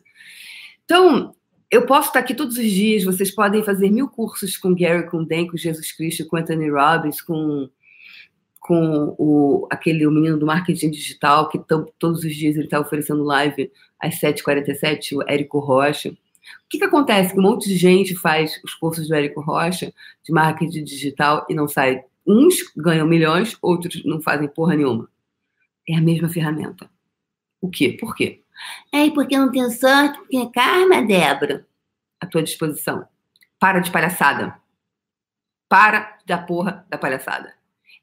Então, 0.85 1.33
eu 1.71 1.87
posso 1.87 2.09
estar 2.09 2.21
aqui 2.21 2.35
todos 2.35 2.57
os 2.57 2.71
dias, 2.71 3.05
vocês 3.05 3.31
podem 3.31 3.63
fazer 3.63 3.91
mil 3.91 4.09
cursos 4.09 4.57
com 4.57 4.75
Gary, 4.75 5.09
com 5.09 5.25
Dan, 5.25 5.47
com 5.47 5.57
Jesus 5.57 5.93
Cristo, 5.93 6.27
com 6.27 6.37
Anthony 6.37 6.71
Robbins, 6.71 7.21
com 7.21 7.69
com 8.65 9.15
o, 9.19 9.69
aquele 9.71 10.07
o 10.07 10.11
menino 10.11 10.39
do 10.39 10.47
marketing 10.47 10.91
digital, 10.91 11.51
que 11.51 11.59
todos 11.99 12.25
os 12.25 12.35
dias 12.35 12.57
ele 12.57 12.65
está 12.65 12.81
oferecendo 12.81 13.23
live 13.23 13.71
às 14.01 14.19
7h47, 14.19 15.19
o 15.19 15.23
Érico 15.31 15.59
Rocha. 15.59 16.09
O 16.09 16.69
que, 16.71 16.79
que 16.79 16.85
acontece? 16.85 17.35
Que 17.35 17.39
um 17.39 17.43
monte 17.43 17.69
de 17.69 17.77
gente 17.77 18.15
faz 18.15 18.59
os 18.65 18.73
cursos 18.73 19.07
do 19.07 19.15
Érico 19.15 19.43
Rocha 19.43 19.93
de 20.25 20.33
marketing 20.33 20.83
digital 20.83 21.45
e 21.51 21.55
não 21.55 21.69
sai. 21.69 22.03
Uns 22.27 22.57
ganham 22.75 23.07
milhões, 23.07 23.55
outros 23.61 24.03
não 24.03 24.19
fazem 24.23 24.49
porra 24.49 24.75
nenhuma. 24.75 25.11
É 25.87 25.97
a 25.97 26.01
mesma 26.01 26.31
ferramenta. 26.31 26.89
O 27.61 27.69
quê? 27.69 27.95
Por 28.01 28.15
quê? 28.15 28.44
É, 28.93 29.11
porque 29.11 29.37
não 29.37 29.51
tenho 29.51 29.71
sorte, 29.71 30.19
porque 30.19 30.37
é 30.37 30.51
karma, 30.51 31.03
Débora. 31.03 31.67
À 32.21 32.27
tua 32.27 32.43
disposição. 32.43 33.07
Para 33.59 33.81
de 33.81 33.91
palhaçada. 33.91 34.59
Para 35.69 36.19
da 36.27 36.39
porra 36.39 36.87
da 36.89 36.97
palhaçada 36.97 37.55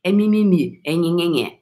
é 0.03 0.11
mimimi, 0.11 0.81
é 0.83 0.93
nhenhenhé. 0.93 1.59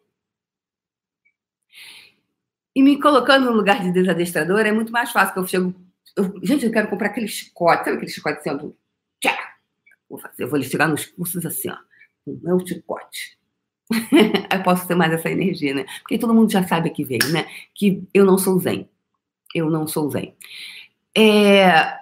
E 2.75 2.81
me 2.81 2.99
colocando 2.99 3.45
no 3.45 3.51
lugar 3.51 3.81
de 3.81 3.91
desadestrador 3.91 4.61
é 4.61 4.71
muito 4.71 4.91
mais 4.91 5.11
fácil, 5.11 5.33
que 5.33 5.39
eu 5.39 5.47
chego. 5.47 5.75
Eu, 6.15 6.39
gente, 6.43 6.65
eu 6.65 6.71
quero 6.71 6.89
comprar 6.89 7.07
aquele 7.07 7.27
chicote, 7.27 7.83
sabe 7.83 7.97
aquele 7.97 8.11
chicote 8.11 8.39
assim, 8.39 8.57
do. 8.57 8.77
Tchá! 9.19 9.55
Vou 10.09 10.19
fazer, 10.19 10.43
eu 10.43 10.49
vou 10.49 10.61
chegar 10.61 10.87
nos 10.87 11.05
cursos 11.05 11.45
assim, 11.45 11.69
ó. 11.69 11.77
O 12.25 12.39
meu 12.41 12.65
chicote. 12.65 13.38
eu 14.51 14.63
posso 14.63 14.87
ter 14.87 14.95
mais 14.95 15.11
essa 15.11 15.29
energia, 15.29 15.73
né? 15.73 15.85
Porque 16.01 16.17
todo 16.17 16.33
mundo 16.33 16.51
já 16.51 16.65
sabe 16.67 16.89
que 16.89 17.03
vem, 17.03 17.19
né? 17.31 17.47
Que 17.73 18.03
eu 18.13 18.25
não 18.25 18.37
sou 18.37 18.59
zen. 18.59 18.87
Eu 19.53 19.69
não 19.69 19.87
sou 19.87 20.09
zen. 20.09 20.33
É... 21.17 21.97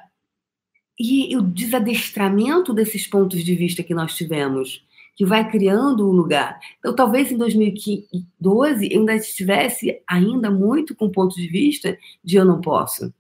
E 1.00 1.36
o 1.38 1.42
desadestramento 1.42 2.74
desses 2.74 3.08
pontos 3.08 3.44
de 3.44 3.56
vista 3.56 3.84
que 3.84 3.94
nós 3.94 4.16
tivemos 4.16 4.84
que 5.18 5.26
vai 5.26 5.50
criando 5.50 6.08
um 6.08 6.12
lugar. 6.12 6.60
Então, 6.78 6.96
talvez 6.96 7.32
em 7.32 7.38
2012 7.38 8.90
eu 8.92 9.00
ainda 9.00 9.16
estivesse 9.16 10.00
ainda 10.08 10.52
muito 10.52 10.96
com 10.96 11.10
ponto 11.10 11.36
de 11.36 11.48
vista 11.48 11.98
de 12.24 12.38
eu 12.38 12.46
não 12.46 12.62
posso, 12.62 13.12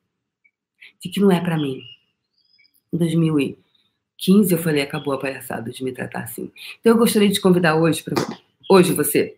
de 1.02 1.10
que 1.10 1.20
não 1.20 1.32
é 1.32 1.42
para 1.42 1.58
mim. 1.58 1.82
Em 2.94 2.98
2015 3.00 4.54
eu 4.54 4.60
falei, 4.60 4.84
acabou 4.84 5.16
a 5.16 5.20
palhaçada 5.20 5.72
de 5.72 5.84
me 5.84 5.92
tratar 5.92 6.22
assim. 6.22 6.52
Então 6.80 6.94
eu 6.94 6.98
gostaria 7.00 7.30
de 7.30 7.42
convidar 7.42 7.76
hoje 7.76 8.04
para 8.04 8.14
hoje 8.70 8.94
você, 8.94 9.38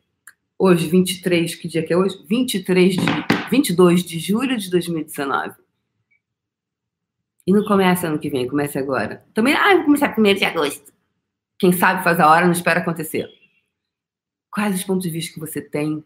hoje 0.58 0.88
23, 0.88 1.56
que 1.56 1.68
dia 1.68 1.84
que 1.84 1.94
é 1.94 1.98
hoje? 1.98 2.24
23 2.28 2.96
de 2.96 3.02
22 3.50 4.04
de 4.04 4.20
julho 4.20 4.58
de 4.58 4.70
2019. 4.70 5.56
E 7.46 7.52
não 7.52 7.64
começa 7.64 8.08
ano 8.08 8.20
que 8.20 8.30
vem, 8.30 8.48
começa 8.48 8.80
agora. 8.80 9.26
Também, 9.34 9.56
ah, 9.56 9.76
vou 9.76 9.86
começar 9.86 10.10
primeiro 10.10 10.40
de 10.40 10.46
agosto. 10.46 10.94
Quem 11.58 11.72
sabe 11.72 12.04
faz 12.04 12.20
a 12.20 12.30
hora, 12.30 12.46
não 12.46 12.52
espera 12.52 12.80
acontecer. 12.80 13.28
Quais 14.52 14.76
os 14.76 14.84
pontos 14.84 15.04
de 15.04 15.10
vista 15.10 15.34
que 15.34 15.40
você 15.40 15.62
tem 15.62 16.04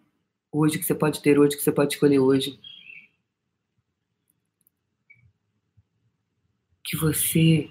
hoje, 0.52 0.80
que 0.80 0.86
você 0.86 0.96
pode 0.96 1.22
ter 1.22 1.38
hoje, 1.40 1.58
que 1.58 1.64
você 1.64 1.72
pode 1.72 1.94
escolher 1.94 2.20
hoje? 2.20 2.60
Que 6.84 6.98
você 6.98 7.70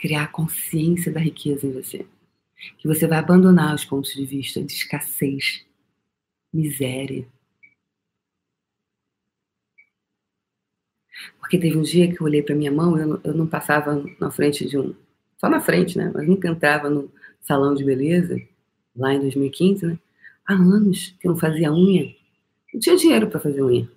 criar 0.00 0.24
a 0.24 0.28
consciência 0.28 1.12
da 1.12 1.20
riqueza 1.20 1.66
em 1.66 1.72
você. 1.72 2.06
Que 2.78 2.88
você 2.88 3.06
vai 3.06 3.18
abandonar 3.18 3.74
os 3.74 3.84
pontos 3.84 4.12
de 4.12 4.24
vista 4.24 4.62
de 4.62 4.72
escassez, 4.72 5.64
miséria, 6.52 7.26
Porque 11.38 11.58
teve 11.58 11.76
um 11.76 11.82
dia 11.82 12.08
que 12.08 12.20
eu 12.20 12.26
olhei 12.26 12.42
para 12.42 12.54
minha 12.54 12.70
mão, 12.70 12.96
eu 12.96 13.06
não, 13.06 13.20
eu 13.24 13.34
não 13.34 13.46
passava 13.46 14.04
na 14.18 14.30
frente 14.30 14.66
de 14.66 14.78
um. 14.78 14.94
Só 15.36 15.48
na 15.48 15.60
frente, 15.60 15.98
né? 15.98 16.10
Mas 16.14 16.26
nunca 16.26 16.48
entrava 16.48 16.88
no 16.88 17.10
salão 17.40 17.74
de 17.74 17.84
beleza, 17.84 18.40
lá 18.94 19.14
em 19.14 19.20
2015, 19.20 19.86
né? 19.86 19.98
Há 20.46 20.54
anos 20.54 21.14
que 21.20 21.26
eu 21.26 21.32
não 21.32 21.38
fazia 21.38 21.72
unha. 21.72 22.14
Não 22.72 22.80
tinha 22.80 22.96
dinheiro 22.96 23.28
para 23.28 23.40
fazer 23.40 23.62
unha. 23.62 23.90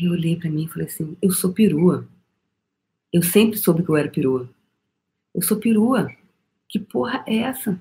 Eu 0.00 0.12
olhei 0.12 0.36
para 0.36 0.50
mim 0.50 0.64
e 0.64 0.68
falei 0.68 0.86
assim: 0.86 1.16
eu 1.20 1.30
sou 1.30 1.52
perua. 1.52 2.06
Eu 3.12 3.22
sempre 3.22 3.58
soube 3.58 3.82
que 3.82 3.88
eu 3.88 3.96
era 3.96 4.08
perua. 4.08 4.48
Eu 5.34 5.42
sou 5.42 5.58
perua. 5.58 6.10
Que 6.68 6.78
porra 6.78 7.24
é 7.26 7.38
essa? 7.38 7.78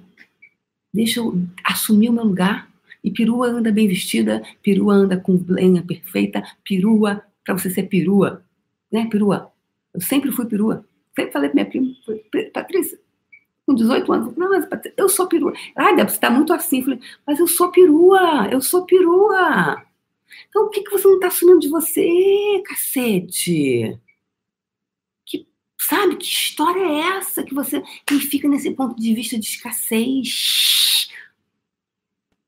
Deixa 0.94 1.20
eu 1.20 1.42
assumir 1.64 2.10
o 2.10 2.14
meu 2.14 2.24
lugar. 2.24 2.70
E 3.04 3.12
perua 3.12 3.48
anda 3.48 3.72
bem 3.72 3.88
vestida, 3.88 4.44
perua 4.62 4.94
anda 4.94 5.18
com 5.18 5.42
lenha 5.48 5.82
perfeita, 5.82 6.44
perua 6.68 7.24
para 7.46 7.58
você 7.58 7.70
ser 7.70 7.84
perua, 7.84 8.44
né? 8.92 9.08
Perua. 9.10 9.52
Eu 9.94 10.02
sempre 10.02 10.32
fui 10.32 10.46
perua. 10.46 10.86
Sempre 11.16 11.32
falei 11.32 11.50
para 11.50 11.56
minha 11.56 11.66
prima, 11.66 11.96
Patrícia, 12.54 13.00
com 13.66 13.74
18 13.74 14.12
anos, 14.12 14.36
não, 14.36 14.50
mas 14.50 14.68
eu 14.98 15.08
sou 15.08 15.28
perua. 15.28 15.54
Ai, 15.76 15.96
Débora, 15.96 16.10
você 16.10 16.16
está 16.16 16.30
muito 16.30 16.52
assim. 16.52 16.80
Eu 16.80 16.84
falei, 16.84 17.00
mas 17.26 17.40
eu 17.40 17.48
sou 17.48 17.72
perua, 17.72 18.48
eu 18.52 18.62
sou 18.62 18.86
perua. 18.86 19.84
Então, 20.50 20.66
o 20.66 20.70
que, 20.70 20.82
que 20.82 20.92
você 20.92 21.08
não 21.08 21.16
está 21.16 21.28
assumindo 21.28 21.60
de 21.60 21.70
você, 21.70 22.62
cacete? 22.66 23.98
Sabe, 25.80 26.18
que 26.18 26.26
história 26.26 26.82
é 26.82 27.18
essa 27.18 27.44
que 27.44 27.54
você 27.54 27.82
que 28.06 28.20
fica 28.20 28.48
nesse 28.48 28.72
ponto 28.72 29.00
de 29.00 29.14
vista 29.14 29.40
de 29.40 29.46
escassez? 29.46 31.10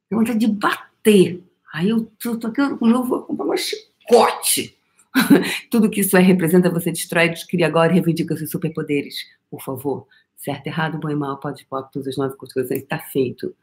Tem 0.10 0.18
vontade 0.18 0.40
de 0.40 0.48
bater. 0.48 1.42
Aí 1.74 1.90
eu 1.90 2.06
tô, 2.20 2.38
tô 2.38 2.48
aqui, 2.48 2.60
eu 2.60 2.78
vou 2.78 3.24
comprar 3.24 3.46
uma 3.46 3.58
chicote. 3.58 4.78
Tudo 5.72 5.90
que 5.90 6.02
isso 6.02 6.18
é 6.18 6.22
representa, 6.22 6.70
você 6.70 6.92
destrói, 6.92 7.30
descria 7.30 7.68
agora 7.68 7.92
e 7.92 7.96
reivindica 7.96 8.36
seus 8.36 8.52
superpoderes. 8.52 9.16
Por 9.50 9.62
favor. 9.62 10.08
Certo, 10.36 10.68
errado, 10.68 11.00
bom 11.00 11.10
e 11.10 11.16
mal, 11.16 11.40
pode, 11.40 11.66
pode, 11.66 11.92
todas 11.92 12.08
as 12.08 12.18
nove 12.18 12.36
constituições, 12.36 12.82
está 12.82 12.98
feito 12.98 13.56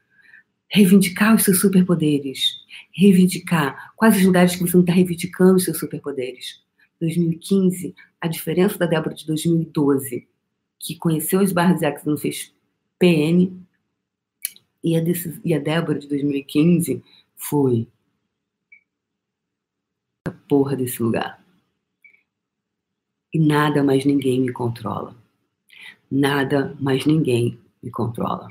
reivindicar 0.71 1.35
os 1.35 1.45
seus 1.45 1.61
superpoderes. 1.61 2.55
Reivindicar 2.93 3.93
quais 3.97 4.17
os 4.17 4.25
lugares 4.25 4.55
que 4.55 4.61
você 4.61 4.77
não 4.77 4.83
está 4.83 4.93
reivindicando 4.93 5.57
os 5.57 5.65
seus 5.65 5.79
superpoderes. 5.79 6.63
2015, 7.01 7.95
a 8.21 8.29
diferença 8.29 8.79
da 8.79 8.87
Débora 8.87 9.15
de 9.15 9.27
2012, 9.27 10.29
que 10.79 10.97
conheceu 10.97 11.41
os 11.41 11.53
barras 11.53 11.83
e 11.83 12.07
não 12.07 12.17
fez 12.17 12.53
PN, 12.99 13.53
e 14.83 14.97
a, 14.97 15.01
desse, 15.01 15.41
e 15.45 15.55
a 15.55 15.59
Débora 15.59 15.99
de 15.99 16.09
2015 16.09 17.03
foi 17.37 17.89
a 20.27 20.31
porra 20.31 20.77
desse 20.77 21.03
lugar. 21.03 21.43
E 23.33 23.39
nada 23.39 23.83
mais 23.83 24.05
ninguém 24.05 24.41
me 24.41 24.53
controla. 24.53 25.17
Nada 26.11 26.77
mais 26.81 27.05
ninguém 27.05 27.59
me 27.83 27.91
controla. 27.91 28.49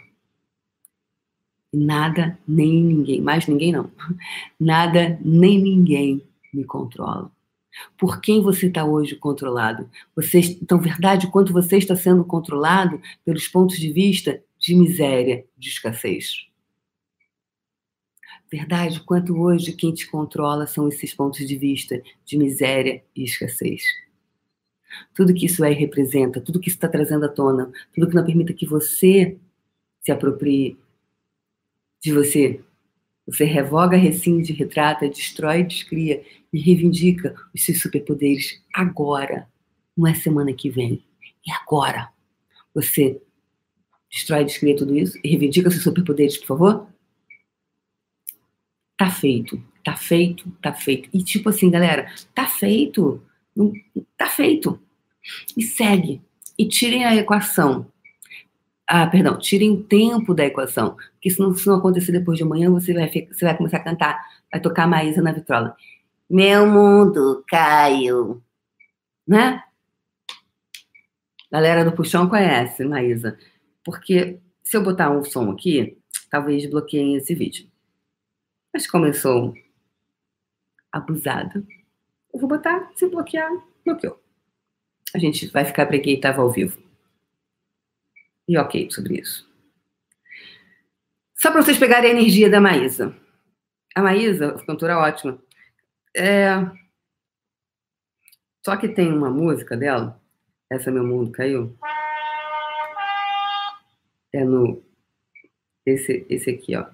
Nada 1.73 2.39
nem 2.47 2.83
ninguém, 2.83 3.21
mais 3.21 3.47
ninguém 3.47 3.71
não. 3.71 3.91
Nada 4.59 5.19
nem 5.23 5.59
ninguém 5.59 6.21
me 6.53 6.63
controla. 6.63 7.31
Por 7.97 8.21
quem 8.21 8.41
você 8.41 8.67
está 8.67 8.85
hoje 8.85 9.15
controlado? 9.15 9.89
Você, 10.15 10.39
então, 10.39 10.79
verdade, 10.79 11.29
quanto 11.29 11.53
você 11.53 11.77
está 11.77 11.95
sendo 11.95 12.23
controlado 12.25 13.01
pelos 13.23 13.47
pontos 13.47 13.77
de 13.77 13.91
vista 13.91 14.41
de 14.57 14.75
miséria, 14.75 15.45
de 15.57 15.69
escassez. 15.69 16.47
Verdade, 18.49 19.01
quanto 19.01 19.37
hoje 19.37 19.73
quem 19.73 19.93
te 19.93 20.09
controla 20.09 20.65
são 20.65 20.87
esses 20.87 21.13
pontos 21.13 21.45
de 21.45 21.57
vista 21.57 22.01
de 22.25 22.37
miséria 22.37 23.03
e 23.15 23.23
escassez. 23.23 23.83
Tudo 25.13 25.33
que 25.33 25.45
isso 25.45 25.63
é 25.63 25.71
e 25.71 25.75
representa, 25.75 26.39
tudo 26.39 26.59
que 26.59 26.69
isso 26.69 26.77
está 26.77 26.87
trazendo 26.87 27.25
à 27.25 27.29
tona, 27.29 27.71
tudo 27.93 28.07
que 28.07 28.15
não 28.15 28.25
permita 28.25 28.53
que 28.53 28.65
você 28.65 29.37
se 30.01 30.11
aproprie 30.11 30.77
de 32.01 32.13
você. 32.13 32.63
Você 33.27 33.43
revoga, 33.43 33.97
rescinde, 33.97 34.53
retrata, 34.53 35.09
destrói, 35.09 35.63
descria 35.63 36.23
e 36.53 36.59
reivindica 36.59 37.35
os 37.53 37.65
seus 37.65 37.81
superpoderes 37.81 38.63
agora. 38.73 39.49
Não 39.95 40.07
é 40.07 40.13
semana 40.13 40.53
que 40.53 40.69
vem. 40.69 41.03
É 41.45 41.51
agora. 41.51 42.09
Você 42.73 43.21
destrói, 44.09 44.45
descria 44.45 44.77
tudo 44.77 44.97
isso 44.97 45.19
e 45.21 45.29
reivindica 45.29 45.69
seus 45.69 45.83
superpoderes, 45.83 46.37
por 46.37 46.47
favor? 46.47 46.87
Tá 48.97 49.11
feito. 49.11 49.61
Tá 49.83 49.95
feito, 49.95 50.49
tá 50.61 50.73
feito. 50.73 51.09
E 51.13 51.21
tipo 51.21 51.49
assim, 51.49 51.69
galera, 51.69 52.11
tá 52.33 52.47
feito. 52.47 53.21
Tá 54.17 54.27
feito. 54.27 54.79
E 55.55 55.63
segue. 55.63 56.21
E 56.57 56.65
tirem 56.65 57.03
a 57.03 57.15
equação 57.15 57.91
ah, 58.87 59.05
perdão, 59.05 59.37
tirem 59.37 59.83
tempo 59.83 60.33
da 60.33 60.45
equação. 60.45 60.95
Porque 61.13 61.29
se 61.29 61.39
não, 61.39 61.53
se 61.53 61.67
não 61.67 61.75
acontecer 61.75 62.13
depois 62.13 62.37
de 62.37 62.43
amanhã, 62.43 62.71
você 62.71 62.93
vai, 62.93 63.09
você 63.09 63.45
vai 63.45 63.57
começar 63.57 63.77
a 63.77 63.83
cantar, 63.83 64.25
vai 64.49 64.61
tocar 64.61 64.87
Maísa 64.87 65.21
na 65.21 65.33
vitrola. 65.33 65.75
Meu 66.29 66.65
mundo 66.65 67.43
caiu. 67.49 68.41
Né? 69.27 69.61
Galera 71.51 71.83
do 71.83 71.91
Puxão 71.91 72.29
conhece, 72.29 72.85
Maísa. 72.85 73.37
Porque 73.83 74.39
se 74.63 74.77
eu 74.77 74.83
botar 74.83 75.11
um 75.11 75.23
som 75.23 75.51
aqui, 75.51 75.97
talvez 76.29 76.69
bloqueiem 76.69 77.15
esse 77.15 77.35
vídeo. 77.35 77.67
Mas 78.73 78.87
sou 79.19 79.53
abusada, 80.91 81.63
eu 82.33 82.39
vou 82.39 82.47
botar, 82.47 82.89
se 82.95 83.07
bloquear, 83.07 83.51
bloqueou. 83.85 84.21
A 85.13 85.17
gente 85.17 85.47
vai 85.47 85.65
ficar 85.65 85.85
para 85.85 85.99
quem 85.99 86.15
estava 86.15 86.41
ao 86.41 86.49
vivo 86.49 86.86
e 88.47 88.57
ok 88.57 88.89
sobre 88.91 89.19
isso. 89.19 89.47
Só 91.35 91.51
para 91.51 91.61
vocês 91.61 91.77
pegarem 91.77 92.11
a 92.11 92.13
energia 92.13 92.49
da 92.49 92.59
Maísa. 92.59 93.15
A 93.95 94.01
Maísa, 94.01 94.53
cantora 94.65 94.97
ótima. 94.97 95.39
É... 96.15 96.49
Só 98.65 98.75
que 98.75 98.87
tem 98.87 99.13
uma 99.13 99.29
música 99.29 99.77
dela, 99.77 100.19
essa 100.69 100.91
Meu 100.91 101.05
Mundo 101.05 101.31
Caiu. 101.31 101.77
É 104.33 104.43
no. 104.43 104.83
Esse, 105.85 106.25
esse 106.29 106.49
aqui, 106.49 106.75
ó. 106.75 106.85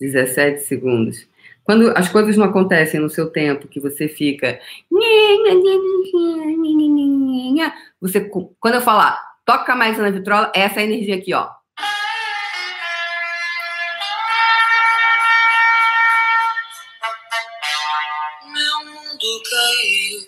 17 0.00 0.62
segundos. 0.62 1.28
Quando 1.62 1.90
as 1.96 2.08
coisas 2.08 2.36
não 2.36 2.46
acontecem 2.46 2.98
no 2.98 3.10
seu 3.10 3.30
tempo, 3.30 3.68
que 3.68 3.78
você 3.78 4.08
fica. 4.08 4.58
Você, 8.00 8.20
quando 8.58 8.76
eu 8.76 8.80
falar 8.80 9.29
Toca 9.50 9.74
mais 9.74 9.98
na 9.98 10.10
vitrola, 10.10 10.52
essa 10.54 10.80
é 10.80 10.84
energia 10.84 11.16
aqui, 11.16 11.34
ó. 11.34 11.48
Meu 18.46 18.78
mundo 18.86 19.42
caiu. 19.50 20.20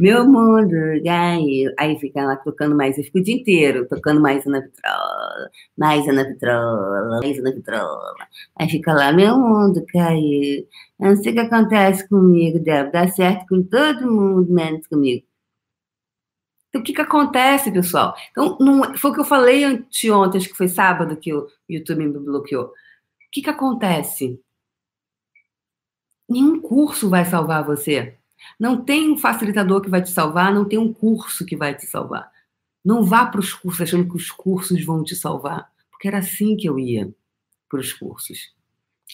Meu 0.00 0.26
mundo 0.26 1.04
caiu. 1.04 1.70
Aí 1.78 1.98
fica 1.98 2.24
lá 2.24 2.36
tocando 2.36 2.74
mais, 2.74 2.96
eu 2.96 3.04
fico 3.04 3.18
o 3.18 3.22
dia 3.22 3.34
inteiro 3.34 3.86
tocando 3.86 4.22
mais 4.22 4.42
na 4.46 4.60
vitrola, 4.60 5.50
mais 5.76 6.06
na 6.06 6.22
vitrola, 6.22 7.20
mais 7.20 7.42
na 7.42 7.50
vitrola. 7.50 8.14
Aí 8.58 8.70
fica 8.70 8.94
lá, 8.94 9.12
meu 9.12 9.36
mundo 9.36 9.84
caiu. 9.92 10.66
Eu 10.98 11.08
não 11.08 11.16
sei 11.16 11.32
o 11.32 11.34
que 11.34 11.40
acontece 11.40 12.08
comigo, 12.08 12.58
deve 12.58 12.90
dar 12.90 13.08
certo 13.10 13.44
com 13.46 13.62
todo 13.62 14.10
mundo, 14.10 14.50
menos 14.50 14.86
comigo. 14.86 15.29
Então, 16.70 16.80
o 16.80 16.84
que, 16.84 16.92
que 16.92 17.00
acontece, 17.00 17.70
pessoal? 17.70 18.14
Então, 18.30 18.56
não, 18.60 18.96
foi 18.96 19.10
o 19.10 19.14
que 19.14 19.20
eu 19.20 19.24
falei 19.24 19.64
anteontem, 19.64 20.38
acho 20.38 20.48
que 20.48 20.56
foi 20.56 20.68
sábado 20.68 21.16
que 21.16 21.34
o 21.34 21.48
YouTube 21.68 22.06
me 22.06 22.18
bloqueou. 22.18 22.66
O 22.66 22.72
que, 23.32 23.42
que 23.42 23.50
acontece? 23.50 24.40
Nenhum 26.28 26.60
curso 26.60 27.10
vai 27.10 27.24
salvar 27.24 27.64
você. 27.64 28.16
Não 28.58 28.84
tem 28.84 29.10
um 29.10 29.18
facilitador 29.18 29.80
que 29.80 29.90
vai 29.90 30.00
te 30.00 30.10
salvar, 30.10 30.54
não 30.54 30.64
tem 30.64 30.78
um 30.78 30.92
curso 30.92 31.44
que 31.44 31.56
vai 31.56 31.74
te 31.74 31.86
salvar. 31.86 32.30
Não 32.84 33.04
vá 33.04 33.26
para 33.26 33.40
os 33.40 33.52
cursos 33.52 33.80
achando 33.82 34.08
que 34.08 34.16
os 34.16 34.30
cursos 34.30 34.82
vão 34.84 35.02
te 35.02 35.16
salvar. 35.16 35.70
Porque 35.90 36.06
era 36.06 36.18
assim 36.18 36.56
que 36.56 36.68
eu 36.68 36.78
ia 36.78 37.12
para 37.68 37.80
os 37.80 37.92
cursos. 37.92 38.54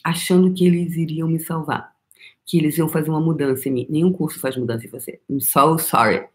Achando 0.05 0.53
que 0.53 0.67
eles 0.67 0.95
iriam 0.95 1.27
me 1.27 1.41
salvar. 1.41 1.97
Que 2.45 2.59
eles 2.59 2.77
iam 2.77 2.89
fazer 2.89 3.09
uma 3.09 3.21
mudança 3.21 3.69
em 3.69 3.73
mim. 3.73 3.87
Nenhum 3.89 4.13
curso 4.13 4.39
faz 4.39 4.57
mudança 4.57 4.87
em 4.87 4.91
você. 4.91 5.21
I'm 5.29 5.41
so 5.41 5.79
sorry 5.79 6.29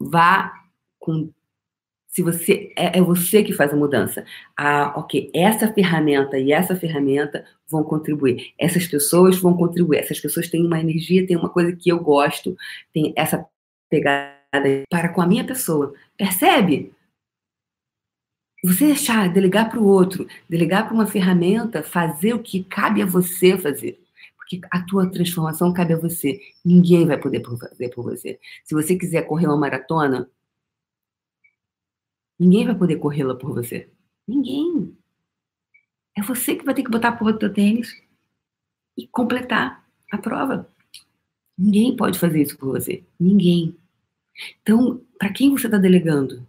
vá 0.00 0.52
com. 0.98 1.30
Se 2.08 2.22
você 2.22 2.72
é, 2.76 2.98
é 2.98 3.02
você 3.02 3.42
que 3.44 3.52
faz 3.52 3.72
a 3.72 3.76
mudança. 3.76 4.24
Ah, 4.56 4.94
ok, 4.96 5.30
essa 5.34 5.72
ferramenta 5.72 6.38
e 6.38 6.52
essa 6.52 6.74
ferramenta 6.74 7.44
vão 7.70 7.84
contribuir. 7.84 8.54
Essas 8.58 8.86
pessoas 8.86 9.38
vão 9.38 9.56
contribuir. 9.56 9.98
Essas 9.98 10.18
pessoas 10.18 10.48
têm 10.48 10.64
uma 10.66 10.80
energia, 10.80 11.26
têm 11.26 11.36
uma 11.36 11.50
coisa 11.50 11.76
que 11.76 11.90
eu 11.90 12.00
gosto, 12.00 12.56
tem 12.92 13.12
essa 13.16 13.46
pegada 13.90 14.38
para 14.90 15.10
com 15.10 15.20
a 15.20 15.26
minha 15.26 15.44
pessoa. 15.44 15.94
Percebe? 16.16 16.92
Você 18.64 18.86
deixar, 18.86 19.32
delegar 19.32 19.70
para 19.70 19.78
o 19.78 19.86
outro, 19.86 20.26
delegar 20.48 20.86
para 20.86 20.94
uma 20.94 21.06
ferramenta, 21.06 21.82
fazer 21.82 22.34
o 22.34 22.42
que 22.42 22.64
cabe 22.64 23.02
a 23.02 23.06
você 23.06 23.56
fazer 23.56 24.00
porque 24.48 24.66
a 24.70 24.82
tua 24.82 25.10
transformação 25.10 25.72
cabe 25.74 25.92
a 25.92 25.98
você. 25.98 26.40
Ninguém 26.64 27.06
vai 27.06 27.20
poder 27.20 27.42
fazer 27.44 27.90
por 27.90 28.02
você. 28.02 28.40
Se 28.64 28.74
você 28.74 28.96
quiser 28.96 29.26
correr 29.26 29.46
uma 29.46 29.58
maratona, 29.58 30.30
ninguém 32.38 32.64
vai 32.64 32.74
poder 32.74 32.96
corrê-la 32.96 33.34
por 33.34 33.52
você. 33.52 33.92
Ninguém. 34.26 34.96
É 36.16 36.22
você 36.22 36.56
que 36.56 36.64
vai 36.64 36.74
ter 36.74 36.82
que 36.82 36.90
botar 36.90 37.10
a 37.10 37.16
porra 37.16 37.34
do 37.34 37.38
teu 37.38 37.52
tênis 37.52 37.92
e 38.96 39.06
completar 39.06 39.86
a 40.10 40.16
prova. 40.16 40.72
Ninguém 41.56 41.94
pode 41.94 42.18
fazer 42.18 42.40
isso 42.40 42.56
por 42.56 42.68
você. 42.68 43.04
Ninguém. 43.20 43.76
Então, 44.62 45.04
para 45.18 45.32
quem 45.32 45.50
você 45.50 45.66
está 45.66 45.76
delegando? 45.76 46.46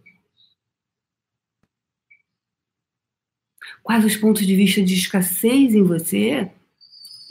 Quais 3.82 4.04
os 4.04 4.16
pontos 4.16 4.46
de 4.46 4.56
vista 4.56 4.82
de 4.82 4.94
escassez 4.94 5.74
em 5.74 5.82
você 5.82 6.50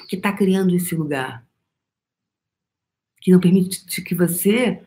que 0.09 0.15
está 0.15 0.33
criando 0.33 0.75
esse 0.75 0.95
lugar. 0.95 1.45
Que 3.21 3.31
não 3.31 3.39
permite 3.39 4.01
que 4.01 4.15
você. 4.15 4.81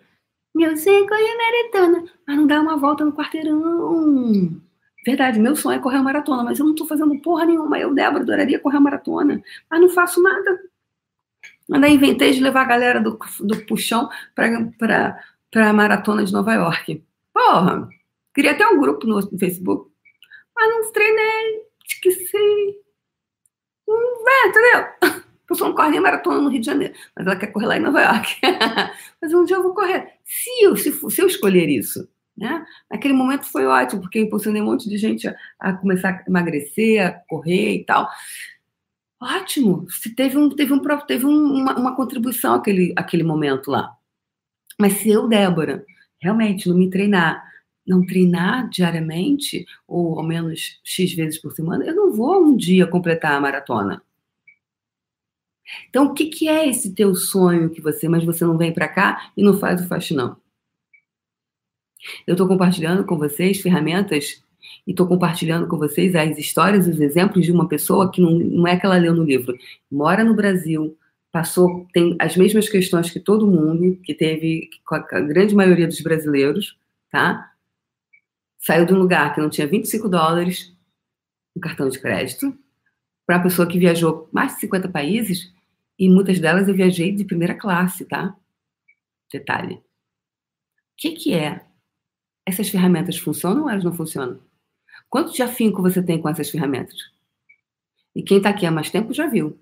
Meu 0.52 0.76
sonho 0.76 1.04
é 1.04 1.08
correr 1.08 1.36
maratona, 1.36 2.12
mas 2.26 2.36
não 2.36 2.46
dá 2.46 2.60
uma 2.60 2.76
volta 2.76 3.04
no 3.04 3.12
quarteirão. 3.12 4.60
Verdade, 5.06 5.38
meu 5.38 5.54
sonho 5.54 5.78
é 5.78 5.80
correr 5.80 5.98
uma 5.98 6.04
maratona, 6.04 6.42
mas 6.42 6.58
eu 6.58 6.64
não 6.64 6.72
estou 6.72 6.88
fazendo 6.88 7.16
porra 7.20 7.44
nenhuma. 7.44 7.78
Eu, 7.78 7.94
Débora, 7.94 8.24
adoraria 8.24 8.58
correr 8.58 8.76
uma 8.76 8.82
maratona, 8.82 9.42
mas 9.70 9.80
não 9.80 9.88
faço 9.88 10.20
nada. 10.20 10.60
Ainda 11.72 11.88
inventei 11.88 12.32
de 12.32 12.42
levar 12.42 12.62
a 12.62 12.68
galera 12.68 13.00
do, 13.00 13.16
do 13.40 13.64
puxão 13.66 14.10
para 14.34 15.16
a 15.54 15.72
maratona 15.72 16.24
de 16.24 16.32
Nova 16.32 16.52
York. 16.52 17.04
Porra, 17.32 17.88
queria 18.34 18.56
ter 18.56 18.66
um 18.66 18.80
grupo 18.80 19.06
no 19.06 19.38
Facebook, 19.38 19.90
mas 20.54 20.68
não 20.68 20.92
treinei, 20.92 21.62
esqueci. 21.86 22.81
Vai, 24.24 24.48
entendeu? 24.48 25.22
A 25.42 25.54
pessoa 25.54 25.68
não 25.68 25.76
corre 25.76 25.90
nem 25.90 26.00
maratona 26.00 26.40
no 26.40 26.48
Rio 26.48 26.60
de 26.60 26.66
Janeiro, 26.66 26.94
mas 27.14 27.26
ela 27.26 27.36
quer 27.36 27.48
correr 27.48 27.66
lá 27.66 27.76
em 27.76 27.80
Nova 27.80 28.00
York. 28.00 28.40
mas 29.20 29.34
um 29.34 29.44
dia 29.44 29.56
eu 29.56 29.62
vou 29.62 29.74
correr. 29.74 30.14
Se 30.24 30.64
eu, 30.64 30.76
se, 30.76 30.90
se 30.90 31.20
eu 31.20 31.26
escolher 31.26 31.68
isso, 31.68 32.08
né? 32.36 32.64
Naquele 32.90 33.12
momento 33.12 33.44
foi 33.44 33.66
ótimo, 33.66 34.00
porque 34.00 34.18
eu 34.18 34.22
impulsionei 34.22 34.62
um 34.62 34.66
monte 34.66 34.88
de 34.88 34.96
gente 34.96 35.28
a, 35.28 35.36
a 35.58 35.72
começar 35.74 36.10
a 36.10 36.24
emagrecer, 36.26 37.06
a 37.06 37.10
correr 37.28 37.74
e 37.74 37.84
tal. 37.84 38.08
Ótimo, 39.20 39.86
se 39.90 40.14
teve, 40.14 40.36
um, 40.38 40.48
teve, 40.48 40.72
um, 40.72 40.80
teve 41.06 41.26
uma, 41.26 41.78
uma 41.78 41.94
contribuição 41.94 42.54
aquele, 42.54 42.92
aquele 42.96 43.22
momento 43.22 43.70
lá. 43.70 43.94
Mas 44.80 44.94
se 44.94 45.10
eu, 45.10 45.28
Débora, 45.28 45.84
realmente 46.20 46.68
não 46.68 46.76
me 46.76 46.90
treinar, 46.90 47.51
não 47.86 48.04
treinar 48.04 48.68
diariamente, 48.68 49.66
ou 49.86 50.18
ao 50.18 50.24
menos 50.24 50.80
X 50.84 51.12
vezes 51.14 51.40
por 51.40 51.52
semana, 51.52 51.84
eu 51.84 51.94
não 51.94 52.12
vou 52.12 52.44
um 52.44 52.56
dia 52.56 52.86
completar 52.86 53.32
a 53.32 53.40
maratona. 53.40 54.02
Então, 55.88 56.06
o 56.06 56.14
que, 56.14 56.26
que 56.26 56.48
é 56.48 56.68
esse 56.68 56.94
teu 56.94 57.14
sonho 57.14 57.70
que 57.70 57.80
você, 57.80 58.08
mas 58.08 58.24
você 58.24 58.44
não 58.44 58.58
vem 58.58 58.72
para 58.72 58.88
cá 58.88 59.30
e 59.36 59.42
não 59.42 59.58
faz 59.58 59.80
o 59.80 59.88
faxinão? 59.88 60.36
Eu 62.26 62.32
estou 62.32 62.48
compartilhando 62.48 63.04
com 63.04 63.16
vocês 63.16 63.60
ferramentas 63.60 64.42
e 64.86 64.90
estou 64.90 65.06
compartilhando 65.06 65.66
com 65.66 65.76
vocês 65.76 66.14
as 66.14 66.36
histórias, 66.36 66.86
os 66.86 67.00
exemplos 67.00 67.44
de 67.44 67.52
uma 67.52 67.68
pessoa 67.68 68.10
que 68.10 68.20
não, 68.20 68.32
não 68.32 68.66
é 68.66 68.76
que 68.76 68.84
ela 68.84 68.96
leu 68.96 69.14
no 69.14 69.24
livro, 69.24 69.56
mora 69.90 70.24
no 70.24 70.34
Brasil, 70.34 70.96
passou, 71.30 71.86
tem 71.92 72.16
as 72.18 72.36
mesmas 72.36 72.68
questões 72.68 73.10
que 73.10 73.20
todo 73.20 73.46
mundo, 73.46 73.98
que 74.04 74.14
teve, 74.14 74.68
com 74.84 74.96
a 74.96 75.20
grande 75.20 75.54
maioria 75.54 75.86
dos 75.86 76.00
brasileiros, 76.00 76.76
tá? 77.10 77.51
Saiu 78.64 78.86
de 78.86 78.94
um 78.94 78.98
lugar 78.98 79.34
que 79.34 79.40
não 79.40 79.50
tinha 79.50 79.66
25 79.66 80.08
dólares 80.08 80.72
no 81.54 81.60
cartão 81.60 81.88
de 81.88 81.98
crédito, 81.98 82.56
para 83.26 83.36
uma 83.36 83.42
pessoa 83.42 83.68
que 83.68 83.78
viajou 83.78 84.28
mais 84.32 84.54
de 84.54 84.60
50 84.60 84.88
países, 84.88 85.52
e 85.98 86.08
muitas 86.08 86.38
delas 86.38 86.68
eu 86.68 86.74
viajei 86.74 87.12
de 87.12 87.24
primeira 87.24 87.54
classe, 87.54 88.04
tá? 88.04 88.36
Detalhe. 89.30 89.74
O 89.74 89.82
que, 90.96 91.12
que 91.12 91.34
é? 91.34 91.64
Essas 92.46 92.68
ferramentas 92.68 93.18
funcionam 93.18 93.64
ou 93.64 93.70
elas 93.70 93.84
não 93.84 93.92
funcionam? 93.92 94.40
Quanto 95.08 95.32
de 95.32 95.42
afinco 95.42 95.82
você 95.82 96.02
tem 96.02 96.20
com 96.20 96.28
essas 96.28 96.48
ferramentas? 96.48 96.96
E 98.14 98.22
quem 98.22 98.38
está 98.38 98.50
aqui 98.50 98.64
há 98.64 98.70
mais 98.70 98.90
tempo 98.90 99.12
já 99.12 99.26
viu, 99.26 99.58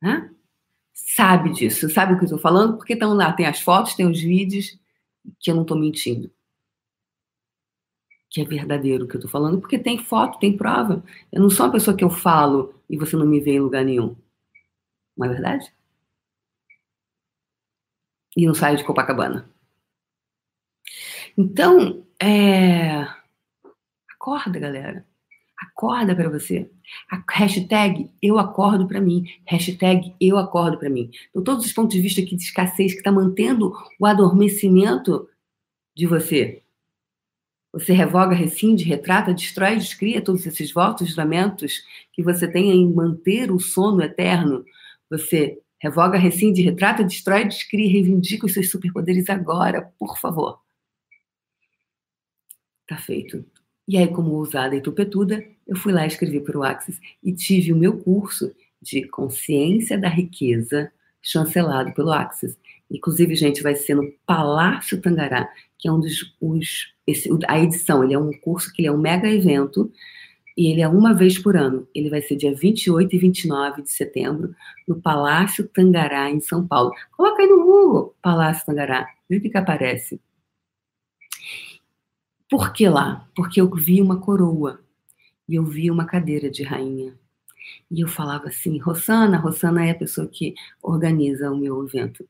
né? 0.00 0.30
Sabe 0.92 1.52
disso, 1.52 1.88
sabe 1.90 2.14
o 2.14 2.16
que 2.16 2.24
eu 2.24 2.26
estou 2.26 2.38
falando, 2.38 2.76
porque 2.76 2.94
estão 2.94 3.14
lá, 3.14 3.32
tem 3.32 3.46
as 3.46 3.60
fotos, 3.60 3.94
tem 3.94 4.06
os 4.06 4.20
vídeos, 4.20 4.78
que 5.38 5.50
eu 5.50 5.54
não 5.54 5.62
estou 5.62 5.78
mentindo. 5.78 6.30
Que 8.38 8.42
é 8.42 8.44
verdadeiro 8.44 9.04
o 9.04 9.08
que 9.08 9.16
eu 9.16 9.18
estou 9.18 9.28
falando, 9.28 9.60
porque 9.60 9.76
tem 9.76 9.98
foto, 9.98 10.38
tem 10.38 10.56
prova. 10.56 11.02
Eu 11.32 11.42
não 11.42 11.50
sou 11.50 11.66
uma 11.66 11.72
pessoa 11.72 11.96
que 11.96 12.04
eu 12.04 12.10
falo 12.10 12.72
e 12.88 12.96
você 12.96 13.16
não 13.16 13.26
me 13.26 13.40
vê 13.40 13.54
em 13.54 13.60
lugar 13.60 13.84
nenhum. 13.84 14.14
Não 15.16 15.26
é 15.26 15.30
verdade? 15.30 15.72
E 18.36 18.46
não 18.46 18.54
saio 18.54 18.76
de 18.76 18.84
Copacabana. 18.84 19.50
Então, 21.36 22.06
é... 22.22 23.08
acorda, 24.12 24.60
galera. 24.60 25.04
Acorda 25.60 26.14
para 26.14 26.28
você. 26.28 26.70
A 27.10 27.20
hashtag 27.28 28.08
eu 28.22 28.38
acordo 28.38 28.86
para 28.86 29.00
mim. 29.00 29.24
Hashtag 29.46 30.14
eu 30.20 30.38
acordo 30.38 30.78
para 30.78 30.88
mim. 30.88 31.10
Então, 31.30 31.42
todos 31.42 31.66
os 31.66 31.72
pontos 31.72 31.96
de 31.96 32.00
vista 32.00 32.20
aqui 32.20 32.36
de 32.36 32.44
escassez 32.44 32.92
que 32.92 32.98
está 32.98 33.10
mantendo 33.10 33.72
o 33.98 34.06
adormecimento 34.06 35.28
de 35.96 36.06
você. 36.06 36.62
Você 37.72 37.92
revoga, 37.92 38.34
rescinde, 38.34 38.84
retrata, 38.84 39.34
destrói, 39.34 39.76
descria 39.76 40.22
todos 40.22 40.46
esses 40.46 40.72
votos, 40.72 41.16
lamentos 41.16 41.82
que 42.12 42.22
você 42.22 42.50
tem 42.50 42.70
em 42.70 42.92
manter 42.92 43.50
o 43.52 43.60
sono 43.60 44.02
eterno. 44.02 44.64
Você 45.10 45.60
revoga, 45.78 46.18
rescinde, 46.18 46.62
retrata, 46.62 47.04
destrói, 47.04 47.44
descria, 47.44 47.90
reivindica 47.90 48.46
os 48.46 48.54
seus 48.54 48.70
superpoderes 48.70 49.28
agora, 49.28 49.92
por 49.98 50.18
favor. 50.18 50.60
Tá 52.86 52.96
feito. 52.96 53.44
E 53.86 53.96
aí, 53.96 54.08
como 54.08 54.32
ousada 54.32 54.74
e 54.74 54.80
tupetuda, 54.80 55.44
eu 55.66 55.76
fui 55.76 55.92
lá 55.92 56.06
escrever 56.06 56.40
para 56.40 56.58
o 56.58 56.62
Axis 56.62 56.98
e 57.22 57.32
tive 57.34 57.72
o 57.72 57.76
meu 57.76 57.98
curso 57.98 58.54
de 58.80 59.06
Consciência 59.08 59.98
da 59.98 60.08
Riqueza 60.08 60.90
chancelado 61.20 61.92
pelo 61.92 62.12
Axis. 62.12 62.56
Inclusive, 62.90 63.34
gente, 63.34 63.62
vai 63.62 63.74
ser 63.74 63.94
no 63.94 64.10
Palácio 64.26 65.00
Tangará, 65.00 65.48
que 65.78 65.88
é 65.88 65.92
um 65.92 66.00
dos 66.00 66.34
os, 66.40 66.94
esse, 67.06 67.28
a 67.46 67.58
edição. 67.58 68.02
Ele 68.02 68.14
é 68.14 68.18
um 68.18 68.32
curso 68.40 68.72
que 68.72 68.82
ele 68.82 68.88
é 68.88 68.92
um 68.92 68.98
mega 68.98 69.28
evento 69.28 69.92
e 70.56 70.72
ele 70.72 70.80
é 70.80 70.88
uma 70.88 71.14
vez 71.14 71.38
por 71.38 71.56
ano. 71.56 71.86
Ele 71.94 72.10
vai 72.10 72.22
ser 72.22 72.36
dia 72.36 72.54
28 72.54 73.14
e 73.14 73.18
29 73.18 73.82
de 73.82 73.90
setembro 73.90 74.54
no 74.86 75.00
Palácio 75.00 75.68
Tangará, 75.68 76.30
em 76.30 76.40
São 76.40 76.66
Paulo. 76.66 76.92
Coloca 77.16 77.42
aí 77.42 77.48
no 77.48 77.64
Google, 77.64 78.16
Palácio 78.22 78.66
Tangará, 78.66 79.06
vê 79.28 79.36
o 79.36 79.40
que, 79.40 79.50
que 79.50 79.58
aparece. 79.58 80.20
Por 82.50 82.72
que 82.72 82.88
lá? 82.88 83.28
Porque 83.36 83.60
eu 83.60 83.70
vi 83.70 84.00
uma 84.00 84.18
coroa 84.18 84.80
e 85.46 85.54
eu 85.54 85.64
vi 85.64 85.90
uma 85.90 86.06
cadeira 86.06 86.50
de 86.50 86.62
rainha. 86.62 87.14
E 87.90 88.00
eu 88.00 88.08
falava 88.08 88.48
assim, 88.48 88.78
Rosana, 88.78 89.36
Rosana 89.36 89.86
é 89.86 89.90
a 89.90 89.94
pessoa 89.94 90.26
que 90.26 90.54
organiza 90.82 91.50
o 91.50 91.56
meu 91.56 91.84
evento. 91.84 92.26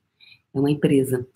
É 0.55 0.59
uma 0.59 0.71
empresa. 0.71 1.27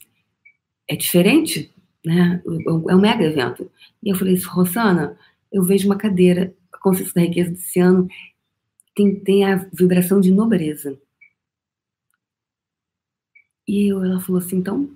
É 0.88 0.96
diferente, 0.96 1.72
né? 2.04 2.42
É 2.88 2.94
um 2.94 3.00
mega 3.00 3.24
evento. 3.24 3.70
E 4.02 4.10
eu 4.10 4.16
falei, 4.16 4.36
Rosana, 4.44 5.18
eu 5.50 5.62
vejo 5.62 5.86
uma 5.86 5.96
cadeira, 5.96 6.54
a 6.72 6.78
consciência 6.78 7.14
da 7.14 7.20
riqueza 7.22 7.50
desse 7.50 7.78
ano 7.78 8.08
tem, 8.94 9.18
tem 9.20 9.44
a 9.44 9.56
vibração 9.72 10.20
de 10.20 10.30
nobreza. 10.30 10.98
E 13.66 13.88
eu, 13.88 14.04
ela 14.04 14.20
falou 14.20 14.40
assim, 14.40 14.56
então, 14.56 14.90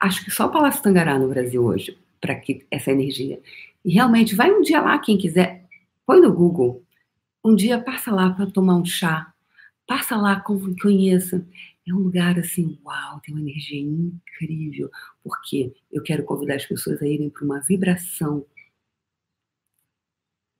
acho 0.00 0.24
que 0.24 0.30
só 0.30 0.46
o 0.46 0.50
Palácio 0.50 0.82
Tangará 0.82 1.18
no 1.18 1.28
Brasil 1.28 1.62
hoje 1.64 1.96
para 2.20 2.34
que 2.34 2.66
essa 2.70 2.90
energia. 2.90 3.40
E 3.84 3.92
realmente, 3.92 4.34
vai 4.34 4.50
um 4.50 4.60
dia 4.60 4.80
lá, 4.80 4.98
quem 4.98 5.16
quiser, 5.16 5.64
põe 6.04 6.20
no 6.20 6.32
Google. 6.32 6.82
Um 7.44 7.54
dia 7.54 7.80
passa 7.80 8.12
lá 8.12 8.30
para 8.30 8.50
tomar 8.50 8.76
um 8.76 8.84
chá. 8.84 9.32
Passa 9.86 10.16
lá, 10.16 10.40
conheça. 10.82 11.46
É 11.88 11.94
um 11.94 11.98
lugar 12.00 12.38
assim, 12.38 12.78
uau, 12.84 13.18
tem 13.20 13.34
uma 13.34 13.40
energia 13.40 13.80
incrível. 13.80 14.90
Porque 15.22 15.74
eu 15.90 16.02
quero 16.02 16.22
convidar 16.24 16.56
as 16.56 16.66
pessoas 16.66 17.00
a 17.00 17.06
irem 17.06 17.30
para 17.30 17.44
uma 17.44 17.60
vibração. 17.60 18.44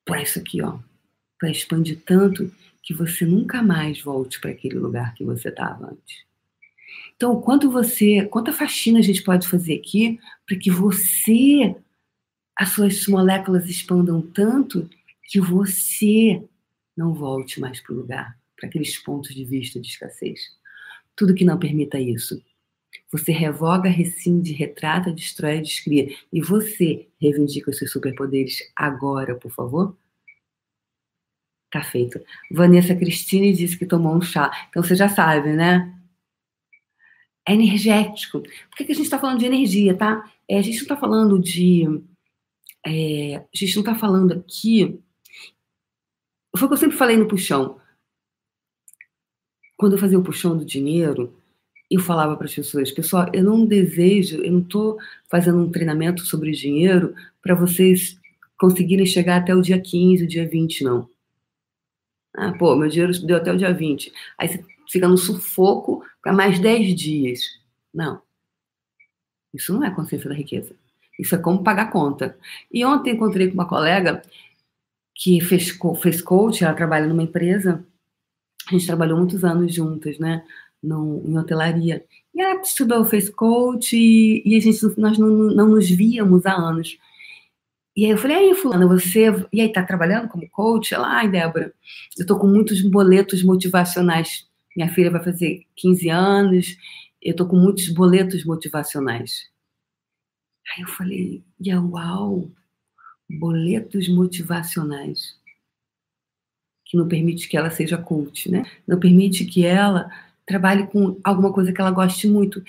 Por 0.07 0.19
isso 0.19 0.39
aqui, 0.39 0.63
ó. 0.63 0.79
Para 1.39 1.51
expandir 1.51 2.03
tanto 2.05 2.51
que 2.83 2.95
você 2.95 3.27
nunca 3.27 3.63
mais 3.63 4.01
volte 4.01 4.41
para 4.41 4.51
aquele 4.51 4.79
lugar 4.79 5.15
que 5.15 5.23
você 5.23 5.51
estava 5.51 5.91
antes. 5.91 6.25
Então, 7.15 7.39
quanto 7.43 7.71
você, 7.71 8.25
quanta 8.25 8.53
faxina 8.53 9.01
a 9.01 9.03
gente 9.03 9.23
pode 9.23 9.47
fazer 9.47 9.75
aqui 9.75 10.19
para 10.47 10.57
que 10.57 10.71
você, 10.71 11.77
as 12.57 12.71
suas 12.71 13.07
moléculas 13.07 13.69
expandam 13.69 14.23
tanto 14.23 14.89
que 15.25 15.39
você 15.41 16.43
não 16.97 17.13
volte 17.13 17.61
mais 17.61 17.81
para 17.81 17.93
o 17.93 17.97
lugar, 17.99 18.39
para 18.57 18.69
aqueles 18.69 18.97
pontos 18.97 19.35
de 19.35 19.45
vista 19.45 19.79
de 19.79 19.89
escassez. 19.89 20.58
Tudo 21.19 21.35
que 21.35 21.45
não 21.45 21.59
permita 21.59 21.99
isso. 21.99 22.41
Você 23.11 23.33
revoga, 23.33 23.91
rescinde, 23.91 24.53
retrata, 24.53 25.13
destrói, 25.13 25.61
descria. 25.61 26.15
E 26.33 26.41
você 26.41 27.09
reivindica 27.21 27.71
os 27.71 27.79
seus 27.79 27.91
superpoderes 27.91 28.61
agora, 28.77 29.35
por 29.35 29.51
favor? 29.51 29.97
Tá 31.71 31.83
feito. 31.83 32.21
Vanessa 32.51 32.95
Cristine 32.95 33.53
disse 33.53 33.77
que 33.77 33.85
tomou 33.85 34.15
um 34.15 34.23
chá. 34.23 34.51
Então 34.71 34.83
você 34.83 34.95
já 34.95 35.09
sabe, 35.09 35.53
né? 35.53 35.99
é 37.49 37.55
energético. 37.55 38.43
Por 38.43 38.77
que, 38.77 38.85
a 38.85 38.95
gente 38.95 39.05
está 39.05 39.19
falando 39.19 39.39
de 39.39 39.47
energia, 39.47 39.97
tá? 39.97 40.31
É, 40.47 40.59
a 40.59 40.63
gente 40.63 40.77
não 40.77 40.83
está 40.83 40.97
falando 40.97 41.39
de. 41.39 41.85
É, 42.87 43.37
a 43.37 43.45
gente 43.55 43.75
não 43.75 43.83
está 43.83 43.95
falando 43.95 44.33
aqui. 44.33 45.01
Foi 46.55 46.67
o 46.67 46.69
que 46.69 46.75
eu 46.75 46.79
sempre 46.79 46.97
falei 46.97 47.17
no 47.17 47.27
puxão. 47.27 47.81
Quando 49.79 49.93
eu 49.93 49.99
fazia 49.99 50.19
o 50.19 50.23
puxão 50.23 50.59
do 50.59 50.65
dinheiro, 50.65 51.33
eu 51.91 52.01
falava 52.01 52.37
para 52.37 52.47
as 52.47 52.55
pessoas, 52.55 52.91
pessoal, 52.91 53.29
eu 53.33 53.45
não 53.45 53.65
desejo, 53.65 54.43
eu 54.43 54.53
não 54.53 54.61
estou 54.61 54.99
fazendo 55.31 55.59
um 55.59 55.71
treinamento 55.71 56.23
sobre 56.27 56.51
dinheiro 56.51 57.15
para 57.41 57.55
vocês 57.55 58.19
conseguirem 58.59 59.07
chegar 59.07 59.37
até 59.37 59.55
o 59.55 59.63
dia 59.63 59.81
15, 59.81 60.25
o 60.25 60.27
dia 60.27 60.47
20, 60.47 60.83
não. 60.83 61.09
Ah, 62.37 62.53
pô, 62.59 62.75
meu 62.77 62.89
dinheiro 62.89 63.13
deu 63.25 63.37
até 63.37 63.53
o 63.53 63.57
dia 63.57 63.73
20. 63.73 64.13
Aí 64.37 64.49
você 64.49 64.65
fica 64.91 65.09
no 65.09 65.17
sufoco 65.17 66.05
para 66.21 66.33
mais 66.33 66.59
10 66.59 66.95
dias. 66.95 67.41
Não. 67.95 68.21
Isso 69.55 69.73
não 69.73 69.85
é 69.85 69.95
consciência 69.95 70.29
da 70.29 70.35
riqueza. 70.35 70.75
Isso 71.19 71.35
é 71.35 71.39
como 71.39 71.63
pagar 71.65 71.91
conta. 71.91 72.37
E 72.73 72.85
ontem 72.85 73.15
encontrei 73.15 73.49
com 73.49 73.55
uma 73.55 73.69
colega 73.69 74.23
que 75.15 75.41
fez, 75.41 75.77
fez 76.01 76.21
coach, 76.21 76.63
ela 76.63 76.75
trabalha 76.75 77.07
numa 77.07 77.23
empresa. 77.23 77.85
A 78.69 78.71
gente 78.73 78.87
trabalhou 78.87 79.19
muitos 79.19 79.45
anos 79.45 79.75
juntas, 79.75 80.19
né? 80.19 80.45
no, 80.83 81.23
em 81.27 81.39
hotelaria. 81.39 82.05
E 82.35 82.41
ela 82.41 82.61
estudou, 82.61 83.05
fez 83.05 83.29
coach, 83.31 83.97
e, 83.97 84.43
e 84.45 84.57
a 84.57 84.61
gente, 84.61 84.81
nós 84.99 85.19
não, 85.19 85.29
não 85.29 85.69
nos 85.69 85.89
víamos 85.91 86.47
há 86.47 86.55
anos. 86.55 86.99
E 87.97 88.05
aí 88.05 88.13
eu 88.13 88.19
falei, 88.19 88.37
aí, 88.37 88.55
fulana, 88.55 88.87
você. 88.87 89.27
E 89.53 89.61
aí, 89.61 89.73
tá 89.73 89.83
trabalhando 89.85 90.29
como 90.29 90.49
coach? 90.51 90.95
Ela, 90.95 91.09
ai, 91.09 91.29
Débora, 91.29 91.75
eu 92.17 92.27
tô 92.27 92.39
com 92.39 92.47
muitos 92.47 92.81
boletos 92.83 93.43
motivacionais. 93.43 94.47
Minha 94.77 94.89
filha 94.89 95.11
vai 95.11 95.23
fazer 95.23 95.67
15 95.77 96.09
anos, 96.09 96.77
eu 97.21 97.35
tô 97.35 97.47
com 97.47 97.57
muitos 97.57 97.89
boletos 97.89 98.45
motivacionais. 98.45 99.49
Aí 100.77 100.83
eu 100.83 100.89
falei, 100.89 101.43
yeah, 101.61 101.85
uau, 101.85 102.51
boletos 103.29 104.09
motivacionais. 104.09 105.38
Que 106.89 106.97
não 106.97 107.07
permite 107.07 107.49
que 107.49 107.57
ela 107.57 107.71
seja 107.71 107.97
coach, 107.97 108.51
né? 108.51 108.65
Não 108.87 108.99
permite 108.99 109.45
que 109.45 109.65
ela 109.65 110.11
trabalhe 110.47 110.87
com 110.87 111.21
alguma 111.23 111.53
coisa 111.53 111.73
que 111.73 111.81
ela 111.81 111.91
goste 111.91 112.27
muito. 112.27 112.63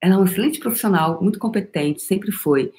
Ela 0.00 0.14
é 0.14 0.16
uma 0.16 0.26
excelente 0.26 0.60
profissional, 0.60 1.20
muito 1.20 1.38
competente, 1.38 2.00
sempre 2.00 2.30
foi. 2.30 2.72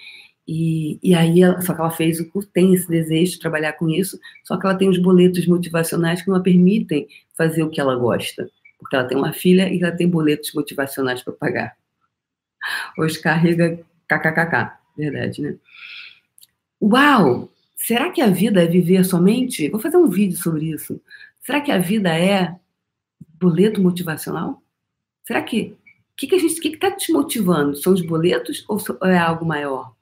E, 0.48 0.98
e 1.04 1.14
aí, 1.14 1.44
ela, 1.44 1.62
só 1.62 1.76
que 1.76 1.82
ela 1.82 1.92
fez 1.92 2.20
o 2.20 2.28
curso, 2.28 2.50
tem 2.52 2.74
esse 2.74 2.88
desejo 2.90 3.34
de 3.34 3.40
trabalhar 3.40 3.74
com 3.74 3.88
isso, 3.88 4.20
só 4.44 4.58
que 4.58 4.66
ela 4.66 4.76
tem 4.76 4.90
os 4.90 4.98
boletos 4.98 5.46
motivacionais 5.46 6.24
que 6.24 6.28
não 6.30 6.38
a 6.38 6.42
permitem 6.42 7.08
fazer 7.38 7.62
o 7.62 7.70
que 7.70 7.80
ela 7.80 7.96
gosta. 7.96 8.50
Porque 8.80 8.96
ela 8.96 9.06
tem 9.06 9.18
uma 9.18 9.34
filha 9.34 9.72
e 9.72 9.80
ela 9.80 9.92
tem 9.92 10.10
boletos 10.10 10.52
motivacionais 10.54 11.22
para 11.22 11.34
pagar. 11.34 11.78
Hoje 12.98 13.20
carrega 13.20 13.80
kkkk, 14.08 14.72
verdade, 14.98 15.42
né? 15.42 15.56
Uau! 16.82 17.52
Será 17.80 18.12
que 18.12 18.22
a 18.22 18.30
vida 18.30 18.62
é 18.62 18.68
viver 18.68 19.04
somente? 19.06 19.70
Vou 19.70 19.80
fazer 19.80 19.98
um 19.98 20.10
vídeo 20.10 20.38
sobre 20.38 20.70
isso. 20.70 21.02
Será 21.42 21.62
que 21.62 21.72
a 21.72 21.80
vida 21.80 22.10
é 22.16 22.60
boleto 23.40 23.82
motivacional? 23.82 24.62
Será 25.24 25.42
que 25.42 25.78
o 26.12 26.16
que, 26.18 26.28
que 26.28 26.36
a 26.36 26.40
gente, 26.40 26.60
que 26.60 26.68
está 26.68 26.92
te 26.92 27.12
motivando? 27.14 27.78
São 27.78 27.94
os 27.94 28.02
boletos 28.02 28.66
ou 28.68 28.78
é 29.08 29.18
algo 29.18 29.46
maior? 29.46 29.96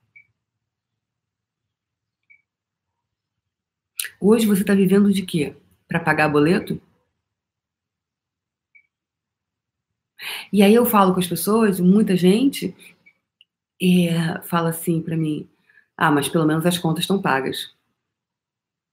Hoje 4.19 4.47
você 4.47 4.61
está 4.61 4.73
vivendo 4.73 5.13
de 5.13 5.21
quê? 5.21 5.55
Para 5.87 5.99
pagar 5.99 6.29
boleto? 6.29 6.81
E 10.51 10.63
aí 10.63 10.73
eu 10.73 10.85
falo 10.85 11.13
com 11.13 11.19
as 11.19 11.27
pessoas, 11.27 11.79
muita 11.79 12.17
gente 12.17 12.75
é, 13.79 14.41
fala 14.41 14.69
assim 14.69 14.99
para 14.99 15.15
mim: 15.15 15.47
ah, 15.97 16.11
mas 16.11 16.29
pelo 16.29 16.45
menos 16.45 16.65
as 16.65 16.77
contas 16.77 17.03
estão 17.03 17.19
pagas. 17.19 17.75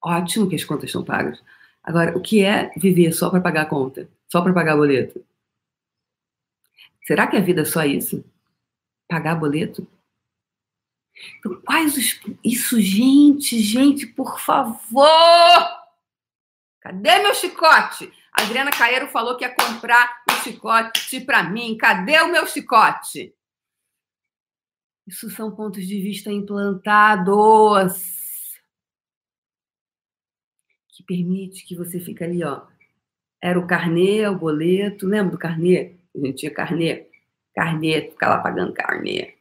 Ótimo 0.03 0.49
que 0.49 0.57
as 0.57 0.65
contas 0.65 0.87
estão 0.87 1.05
pagas. 1.05 1.43
Agora, 1.83 2.17
o 2.17 2.21
que 2.21 2.43
é 2.43 2.71
viver 2.77 3.13
só 3.13 3.29
para 3.29 3.43
pagar 3.43 3.63
a 3.63 3.67
conta? 3.67 4.09
Só 4.27 4.41
para 4.41 4.55
pagar 4.55 4.77
boleto? 4.77 5.25
Será 7.07 7.27
que 7.27 7.37
a 7.37 7.41
vida 7.41 7.61
é 7.61 7.65
só 7.67 7.85
isso? 7.85 8.25
Pagar 9.07 9.35
boleto? 9.35 9.87
Então, 11.39 11.61
quais 11.61 11.97
os. 11.97 12.21
Isso, 12.43 12.81
gente, 12.81 13.61
gente, 13.61 14.07
por 14.07 14.41
favor! 14.41 15.85
Cadê 16.81 17.19
meu 17.21 17.35
chicote? 17.35 18.11
A 18.33 18.43
Adriana 18.43 18.71
Caeiro 18.71 19.09
falou 19.09 19.37
que 19.37 19.45
ia 19.45 19.55
comprar 19.55 20.23
um 20.31 20.35
chicote 20.43 21.21
para 21.21 21.43
mim. 21.45 21.77
Cadê 21.77 22.21
o 22.21 22.33
meu 22.33 22.47
chicote? 22.47 23.35
Isso 25.07 25.29
são 25.31 25.55
pontos 25.55 25.87
de 25.87 26.01
vista 26.01 26.33
implantados 26.33 27.93
que 30.89 31.03
permite 31.03 31.65
que 31.67 31.77
você 31.77 32.01
fique 32.01 32.25
ali, 32.25 32.43
ó. 32.43 32.63
Era 33.41 33.59
o 33.59 33.67
carnê, 33.67 34.27
o 34.27 34.39
boleto, 34.39 35.07
lembra 35.07 35.33
do 35.33 35.39
carnê? 35.39 35.99
A 36.15 36.19
gente 36.19 36.39
tinha 36.39 36.55
carnê, 36.55 37.11
carnê, 37.55 38.11
ficar 38.11 38.31
lá 38.31 38.39
pagando 38.39 38.73
carnê. 38.73 39.35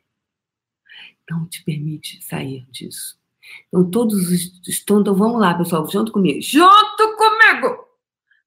Então 1.23 1.47
te 1.47 1.63
permite 1.63 2.21
sair 2.21 2.65
disso. 2.69 3.17
Então 3.67 3.89
todos 3.89 4.29
os 4.29 4.61
então 4.81 5.15
vamos 5.15 5.39
lá, 5.39 5.53
pessoal, 5.53 5.89
junto 5.89 6.11
comigo. 6.11 6.41
Junto 6.41 7.15
comigo. 7.15 7.87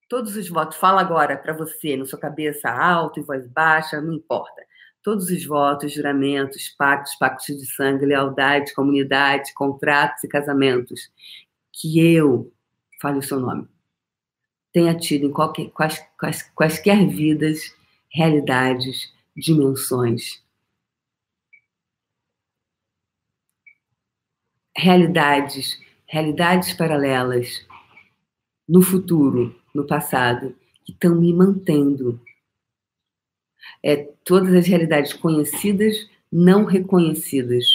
Todos 0.07 0.35
os 0.35 0.47
votos, 0.49 0.77
fala 0.77 1.01
agora 1.01 1.35
para 1.35 1.53
você, 1.53 1.97
na 1.97 2.05
sua 2.05 2.19
cabeça 2.19 2.69
alto 2.69 3.19
e 3.19 3.23
voz 3.23 3.47
baixa, 3.47 3.99
não 3.99 4.13
importa 4.13 4.67
todos 5.03 5.29
os 5.29 5.45
votos, 5.45 5.93
juramentos, 5.93 6.69
pactos, 6.77 7.15
pactos 7.15 7.57
de 7.57 7.65
sangue, 7.75 8.05
lealdade, 8.05 8.73
comunidade, 8.73 9.53
contratos 9.53 10.23
e 10.23 10.27
casamentos 10.27 11.09
que 11.71 11.99
eu, 11.99 12.51
fale 13.01 13.19
o 13.19 13.23
seu 13.23 13.39
nome, 13.39 13.67
tenha 14.71 14.95
tido 14.95 15.25
em 15.25 15.31
qualquer, 15.31 15.69
quais, 15.71 16.03
quais, 16.19 16.43
quaisquer 16.53 17.07
vidas, 17.07 17.75
realidades, 18.09 19.13
dimensões. 19.35 20.43
Realidades, 24.75 25.79
realidades 26.05 26.73
paralelas, 26.73 27.65
no 28.67 28.81
futuro, 28.81 29.59
no 29.73 29.87
passado, 29.87 30.55
que 30.85 30.91
estão 30.91 31.15
me 31.15 31.33
mantendo 31.33 32.21
é, 33.83 33.97
todas 34.23 34.53
as 34.53 34.67
realidades 34.67 35.13
conhecidas, 35.13 35.95
não 36.31 36.65
reconhecidas, 36.65 37.65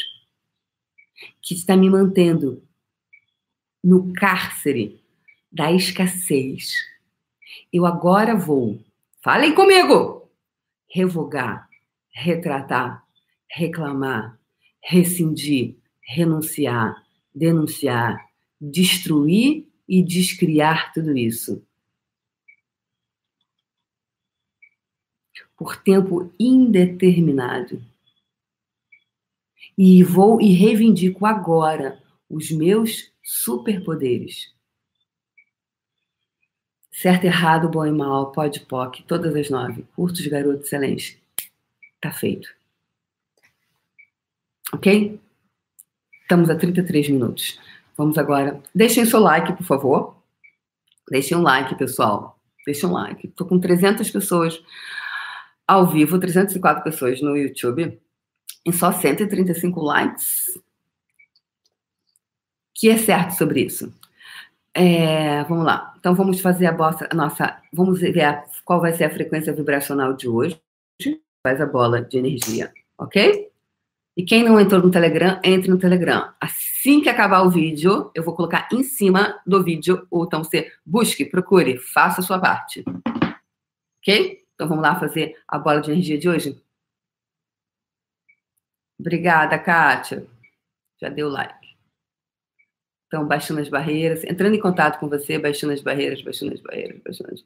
que 1.41 1.55
está 1.55 1.77
me 1.77 1.89
mantendo 1.89 2.63
no 3.83 4.13
cárcere 4.13 5.01
da 5.51 5.73
escassez. 5.73 6.75
Eu 7.73 7.85
agora 7.87 8.35
vou, 8.35 8.81
falem 9.23 9.55
comigo, 9.55 10.31
revogar, 10.89 11.69
retratar, 12.11 13.05
reclamar, 13.51 14.39
rescindir, 14.83 15.77
renunciar, 16.01 17.03
denunciar, 17.35 18.19
destruir 18.61 19.69
e 19.89 20.03
descriar 20.03 20.93
tudo 20.93 21.17
isso. 21.17 21.63
Por 25.63 25.77
tempo 25.77 26.33
indeterminado. 26.41 27.81
E 29.79 30.03
vou 30.03 30.41
e 30.41 30.53
reivindico 30.53 31.25
agora 31.25 32.03
os 32.29 32.51
meus 32.51 33.13
superpoderes. 33.23 34.53
Certo, 36.91 37.25
errado, 37.25 37.69
bom 37.69 37.87
e 37.87 37.93
mal, 37.93 38.33
pode, 38.33 38.61
poc, 38.61 39.03
todas 39.07 39.37
as 39.37 39.49
nove. 39.49 39.87
Curtos, 39.95 40.27
garoto, 40.27 40.63
excelente. 40.63 41.23
Tá 42.01 42.11
feito. 42.11 42.49
Ok? 44.73 45.21
Estamos 46.23 46.51
a 46.51 46.57
33 46.57 47.09
minutos. 47.09 47.61
Vamos 47.97 48.19
agora. 48.19 48.61
Deixem 48.75 49.07
seu 49.07 49.21
like, 49.21 49.53
por 49.53 49.65
favor. 49.65 50.17
Deixem 51.09 51.37
um 51.37 51.43
like, 51.43 51.77
pessoal. 51.77 52.37
Deixem 52.67 52.89
um 52.89 52.93
like. 52.93 53.29
Estou 53.29 53.47
com 53.47 53.61
300 53.61 54.11
pessoas 54.11 54.61
ao 55.73 55.87
vivo, 55.87 56.19
304 56.19 56.85
pessoas 56.85 57.23
no 57.23 57.37
YouTube, 57.37 57.99
e 58.65 58.73
só 58.73 58.93
135 58.93 59.81
likes. 59.81 60.61
que 62.75 62.91
é 62.91 62.99
certo 62.99 63.33
sobre 63.33 63.63
isso? 63.63 63.93
É, 64.75 65.43
vamos 65.45 65.65
lá. 65.65 65.95
Então 65.99 66.15
vamos 66.15 66.41
fazer 66.41 66.67
a, 66.67 66.73
bossa, 66.73 67.09
a 67.11 67.15
nossa. 67.15 67.61
Vamos 67.73 68.01
ver 68.01 68.43
qual 68.65 68.81
vai 68.81 68.93
ser 68.93 69.05
a 69.05 69.11
frequência 69.11 69.53
vibracional 69.53 70.15
de 70.15 70.29
hoje. 70.29 70.61
Faz 71.47 71.61
a 71.61 71.67
bola 71.67 72.03
de 72.03 72.19
energia, 72.19 72.73
ok? 72.99 73.51
E 74.17 74.23
quem 74.23 74.45
não 74.45 74.61
entrou 74.61 74.83
no 74.83 74.91
Telegram, 74.91 75.41
entre 75.43 75.71
no 75.71 75.79
Telegram. 75.79 76.33
Assim 76.41 77.01
que 77.01 77.09
acabar 77.09 77.43
o 77.43 77.51
vídeo, 77.51 78.11
eu 78.15 78.23
vou 78.23 78.35
colocar 78.35 78.69
em 78.71 78.83
cima 78.83 79.41
do 79.47 79.63
vídeo, 79.65 80.07
ou 80.11 80.25
então 80.25 80.45
você 80.45 80.71
busque, 80.85 81.25
procure, 81.25 81.79
faça 81.79 82.21
a 82.21 82.25
sua 82.25 82.39
parte. 82.39 82.85
Ok? 84.01 84.42
Então 84.63 84.69
vamos 84.69 84.85
lá 84.85 84.95
fazer 84.95 85.37
a 85.49 85.59
bola 85.59 85.81
de 85.81 85.91
energia 85.91 86.17
de 86.17 86.29
hoje? 86.29 86.57
Obrigada, 88.97 89.59
Kátia. 89.59 90.25
Já 91.01 91.09
deu 91.09 91.29
like. 91.29 91.77
Então, 93.09 93.27
baixando 93.27 93.61
as 93.61 93.69
barreiras, 93.69 94.23
entrando 94.23 94.55
em 94.55 94.61
contato 94.61 95.01
com 95.01 95.09
você, 95.09 95.37
baixando 95.37 95.73
as 95.73 95.83
barreiras, 95.83 96.23
baixando 96.23 96.55
as 96.55 96.61
barreiras, 96.61 97.03
baixando 97.03 97.33
as 97.33 97.45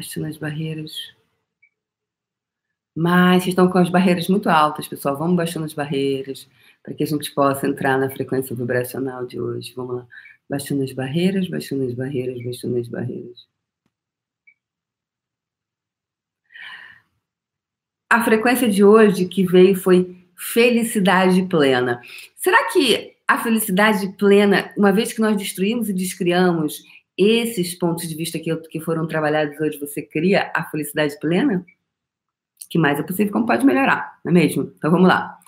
Baixando 0.00 0.28
as 0.28 0.38
barreiras. 0.38 1.12
Mas 2.96 3.42
vocês 3.42 3.48
estão 3.48 3.70
com 3.70 3.76
as 3.76 3.90
barreiras 3.90 4.28
muito 4.28 4.48
altas, 4.48 4.88
pessoal. 4.88 5.14
Vamos 5.14 5.36
baixando 5.36 5.66
as 5.66 5.74
barreiras 5.74 6.48
para 6.82 6.94
que 6.94 7.02
a 7.02 7.06
gente 7.06 7.30
possa 7.34 7.66
entrar 7.66 7.98
na 7.98 8.08
frequência 8.08 8.56
vibracional 8.56 9.26
de 9.26 9.38
hoje. 9.38 9.74
Vamos 9.76 9.96
lá. 9.96 10.06
Baixando 10.48 10.82
as 10.84 10.92
barreiras, 10.92 11.50
baixando 11.50 11.84
as 11.84 11.92
barreiras, 11.92 12.42
baixando 12.42 12.78
as 12.78 12.88
barreiras. 12.88 13.46
A 18.08 18.24
frequência 18.24 18.70
de 18.70 18.82
hoje 18.82 19.28
que 19.28 19.44
veio 19.44 19.76
foi 19.76 20.16
felicidade 20.34 21.42
plena. 21.42 22.00
Será 22.36 22.72
que 22.72 23.16
a 23.28 23.36
felicidade 23.42 24.08
plena, 24.16 24.72
uma 24.78 24.92
vez 24.92 25.12
que 25.12 25.20
nós 25.20 25.36
destruímos 25.36 25.90
e 25.90 25.92
descriamos 25.92 26.82
esses 27.28 27.74
pontos 27.74 28.08
de 28.08 28.14
vista 28.14 28.38
que, 28.38 28.54
que 28.56 28.80
foram 28.80 29.06
trabalhados 29.06 29.60
hoje, 29.60 29.78
você 29.78 30.02
cria 30.02 30.50
a 30.54 30.64
felicidade 30.64 31.18
plena? 31.18 31.64
Que 32.68 32.78
mais 32.78 32.98
é 32.98 33.02
possível, 33.02 33.32
como 33.32 33.46
pode 33.46 33.66
melhorar, 33.66 34.18
não 34.24 34.30
é 34.30 34.34
mesmo? 34.34 34.72
Então 34.76 34.90
vamos 34.90 35.08
lá. 35.08 35.38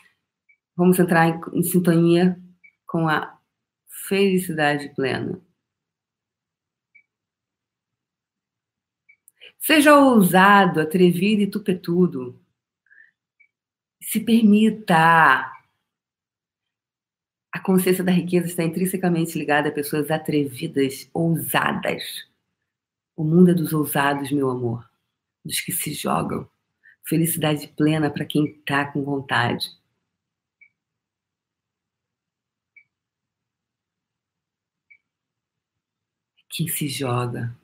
Vamos 0.77 0.99
entrar 0.99 1.29
em, 1.29 1.41
em 1.59 1.63
sintonia 1.63 2.39
com 2.87 3.09
a 3.09 3.39
felicidade 4.09 4.89
plena. 4.95 5.41
Seja 9.59 9.97
ousado, 9.97 10.81
atrevido 10.81 11.43
e 11.43 11.51
tupetudo. 11.51 12.39
Se 14.03 14.19
permita. 14.21 15.51
A 17.53 17.61
consciência 17.61 18.03
da 18.03 18.11
riqueza 18.11 18.47
está 18.47 18.65
intrinsecamente 18.65 19.39
ligada 19.39 19.69
a 19.69 19.73
pessoas 19.73 20.11
atrevidas, 20.11 21.09
ousadas. 21.13 22.03
O 23.15 23.23
mundo 23.25 23.51
é 23.51 23.55
dos 23.55 23.75
ousados, 23.75 24.33
meu 24.33 24.49
amor, 24.51 24.89
dos 25.45 25.61
que 25.61 25.71
se 25.71 25.93
jogam. 25.93 26.49
Felicidade 27.05 27.69
plena 27.69 28.11
para 28.11 28.25
quem 28.25 28.47
está 28.47 28.91
com 28.91 29.03
vontade. 29.05 29.69
Quem 36.49 36.69
se 36.69 36.89
joga, 36.89 37.55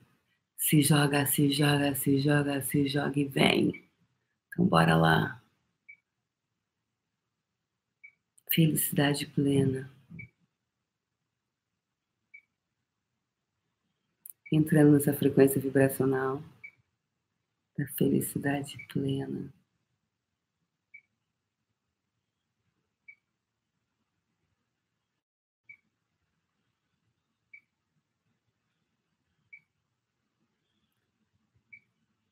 se 0.57 0.81
joga, 0.81 1.25
se 1.25 1.51
joga, 1.51 1.95
se 1.95 2.19
joga, 2.19 2.61
se 2.61 2.87
joga 2.87 3.19
e 3.19 3.25
vem. 3.25 3.89
Então 4.49 4.65
bora 4.65 4.95
lá. 4.95 5.41
Felicidade 8.51 9.27
plena. 9.27 9.91
Entrando 14.51 14.93
nessa 14.93 15.13
frequência 15.13 15.61
vibracional 15.61 16.41
da 17.77 17.87
felicidade 17.89 18.77
plena. 18.91 19.53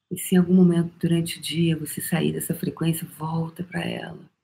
E 0.10 0.18
se 0.18 0.36
em 0.36 0.38
algum 0.40 0.56
momento 0.56 0.94
durante 1.00 1.38
o 1.38 1.42
dia 1.42 1.78
você 1.78 2.02
sair 2.02 2.34
dessa 2.34 2.56
frequência, 2.56 3.08
volta 3.18 3.64
para 3.64 3.86
ela. 3.86 4.37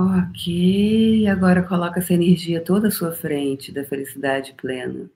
Ok, 0.00 1.26
agora 1.28 1.62
coloca 1.66 1.98
essa 1.98 2.14
energia 2.14 2.62
toda 2.62 2.86
à 2.86 2.90
sua 2.90 3.10
frente 3.10 3.72
da 3.72 3.84
felicidade 3.84 4.54
plena. 4.54 5.10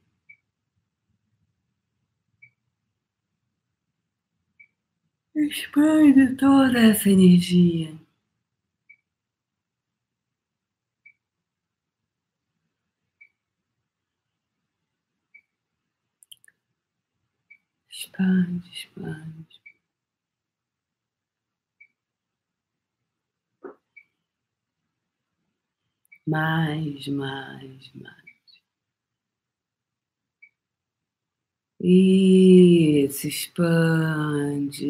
Expande 5.37 6.35
toda 6.37 6.78
essa 6.80 7.11
energia. 7.11 7.93
Expande, 17.89 18.68
expande. 18.72 19.41
Mais, 26.33 27.07
mais, 27.09 27.91
mais. 27.95 28.22
Isso, 31.78 33.26
expande. 33.28 34.87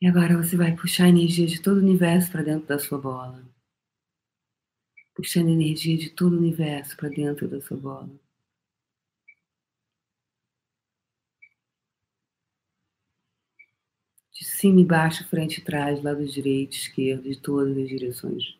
E 0.00 0.06
agora 0.06 0.38
você 0.38 0.56
vai 0.56 0.74
puxar 0.74 1.04
a 1.04 1.08
energia 1.10 1.46
de 1.46 1.60
todo 1.60 1.76
o 1.76 1.80
universo 1.80 2.32
para 2.32 2.42
dentro 2.42 2.66
da 2.66 2.78
sua 2.78 2.96
bola. 2.98 3.44
Puxando 5.14 5.50
energia 5.50 5.98
de 5.98 6.10
todo 6.10 6.32
o 6.34 6.38
universo 6.38 6.96
para 6.96 7.08
dentro 7.10 7.46
da 7.48 7.60
sua 7.60 7.76
bola. 7.76 8.25
De 14.38 14.44
cima 14.44 14.80
e 14.80 14.84
baixo, 14.84 15.26
frente 15.28 15.58
e 15.58 15.64
trás, 15.64 16.02
lado 16.02 16.22
direito, 16.26 16.76
esquerdo, 16.76 17.22
de 17.22 17.40
todas 17.40 17.74
as 17.74 17.88
direções. 17.88 18.54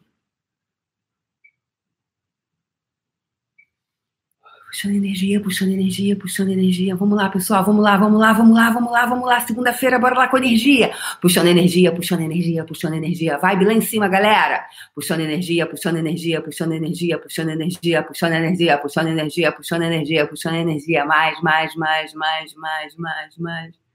Puxando 4.68 4.94
energia, 4.94 5.40
puxando 5.40 5.70
energia, 5.72 6.16
puxando 6.16 6.50
energia. 6.50 6.96
Vamos 6.96 7.16
lá, 7.16 7.28
pessoal. 7.28 7.64
Vamos 7.64 7.82
lá, 7.82 7.96
vamos 7.96 8.18
lá, 8.18 8.32
vamos 8.32 8.54
lá, 8.54 8.70
vamos 8.70 8.90
lá, 8.90 9.06
vamos 9.06 9.26
lá. 9.26 9.40
Segunda-feira, 9.40 9.98
bora 9.98 10.16
lá 10.16 10.28
com 10.28 10.38
energia. 10.38 10.92
Puxando 11.20 11.46
energia, 11.46 11.92
puxando 11.92 12.22
energia, 12.22 12.64
puxando 12.64 12.94
energia. 12.94 13.38
Vibe 13.38 13.64
lá 13.66 13.72
em 13.74 13.80
cima, 13.80 14.08
galera. 14.08 14.66
Puxando 14.94 15.20
energia, 15.20 15.66
puxando 15.66 15.96
energia, 15.98 16.42
puxando 16.42 16.72
energia, 16.72 17.18
puxando 17.18 17.50
energia, 17.50 18.02
puxando 18.02 18.32
energia, 18.34 18.78
puxando 18.78 19.08
energia, 19.08 19.52
puxando 19.52 19.82
energia, 19.82 20.26
puxando 20.26 20.56
energia. 20.56 21.04
Mais, 21.04 21.40
mais, 21.42 21.74
mais, 21.74 22.14
mais, 22.14 22.54
mais, 22.54 22.96
mais, 22.96 23.36
mais. 23.38 23.85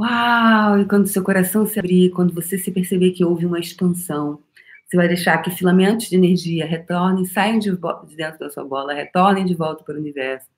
Uau! 0.00 0.80
E 0.80 0.86
quando 0.86 1.08
seu 1.08 1.22
coração 1.22 1.66
se 1.66 1.78
abrir, 1.78 2.08
quando 2.10 2.32
você 2.32 2.56
se 2.56 2.70
perceber 2.72 3.10
que 3.10 3.22
houve 3.22 3.44
uma 3.44 3.58
expansão, 3.60 4.42
você 4.86 4.96
vai 4.96 5.06
deixar 5.06 5.36
que 5.42 5.50
filamentos 5.50 6.08
de 6.08 6.16
energia 6.16 6.64
retornem, 6.64 7.26
saiam 7.26 7.58
de, 7.58 7.70
de 7.70 8.16
dentro 8.16 8.38
da 8.38 8.48
sua 8.48 8.64
bola, 8.64 8.94
retornem 8.94 9.44
de 9.44 9.54
volta 9.54 9.84
para 9.84 9.96
o 9.96 10.00
universo. 10.00 10.48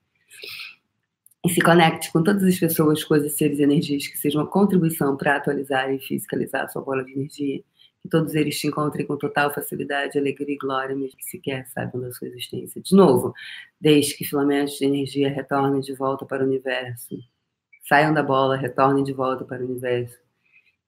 E 1.45 1.49
se 1.49 1.59
conecte 1.59 2.09
com 2.13 2.23
todas 2.23 2.41
as 2.41 2.57
pessoas, 2.57 3.03
coisas, 3.03 3.33
seres 3.33 3.59
e 3.59 3.63
energias 3.63 4.07
que 4.07 4.17
sejam 4.17 4.43
uma 4.43 4.49
contribuição 4.49 5.17
para 5.17 5.35
atualizar 5.35 5.93
e 5.93 5.99
fiscalizar 5.99 6.63
a 6.63 6.69
sua 6.69 6.81
bola 6.81 7.03
de 7.03 7.11
energia. 7.11 7.61
Que 8.01 8.07
todos 8.09 8.33
eles 8.35 8.57
te 8.57 8.67
encontrem 8.67 9.05
com 9.05 9.17
total 9.17 9.53
facilidade, 9.53 10.17
alegria 10.17 10.55
e 10.55 10.57
glória, 10.57 10.95
mesmo 10.95 11.17
que 11.17 11.25
sequer 11.25 11.67
saibam 11.67 12.01
da 12.01 12.13
sua 12.13 12.29
existência. 12.29 12.81
De 12.81 12.95
novo, 12.95 13.33
deixe 13.79 14.15
que 14.15 14.23
filamentos 14.23 14.77
de 14.77 14.85
energia 14.85 15.29
retornem 15.29 15.81
de 15.81 15.93
volta 15.93 16.25
para 16.25 16.43
o 16.43 16.47
universo. 16.47 17.17
Saiam 17.83 18.13
da 18.13 18.23
bola, 18.23 18.55
retornem 18.55 19.03
de 19.03 19.11
volta 19.11 19.43
para 19.43 19.61
o 19.61 19.65
universo 19.65 20.17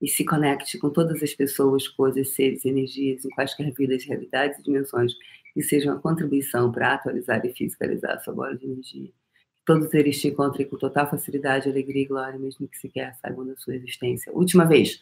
e 0.02 0.08
se 0.08 0.24
conecte 0.24 0.78
com 0.78 0.90
todas 0.90 1.22
as 1.22 1.34
pessoas, 1.34 1.88
coisas, 1.88 2.30
seres, 2.30 2.64
energias, 2.64 3.26
em 3.26 3.30
quaisquer 3.30 3.72
vidas, 3.74 4.06
realidades 4.06 4.60
e 4.60 4.64
dimensões 4.64 5.14
que 5.54 5.62
sejam 5.62 5.94
uma 5.94 6.02
contribuição 6.02 6.72
para 6.72 6.94
atualizar 6.94 7.46
e 7.46 7.54
fiscalizar 7.54 8.16
a 8.16 8.20
sua 8.20 8.34
bola 8.34 8.56
de 8.56 8.66
energia. 8.66 9.10
Todos 9.66 9.94
eles 9.94 10.22
te 10.22 10.30
encontrem 10.30 10.68
com 10.68 10.78
total 10.78 11.10
facilidade, 11.10 11.68
alegria 11.68 12.04
e 12.04 12.06
glória, 12.06 12.40
mesmo 12.40 12.68
que 12.68 12.78
sequer 12.78 13.16
saibam 13.16 13.46
da 13.46 13.58
sua 13.58 13.76
existência. 13.76 14.32
Última 14.34 14.64
vez, 14.64 15.00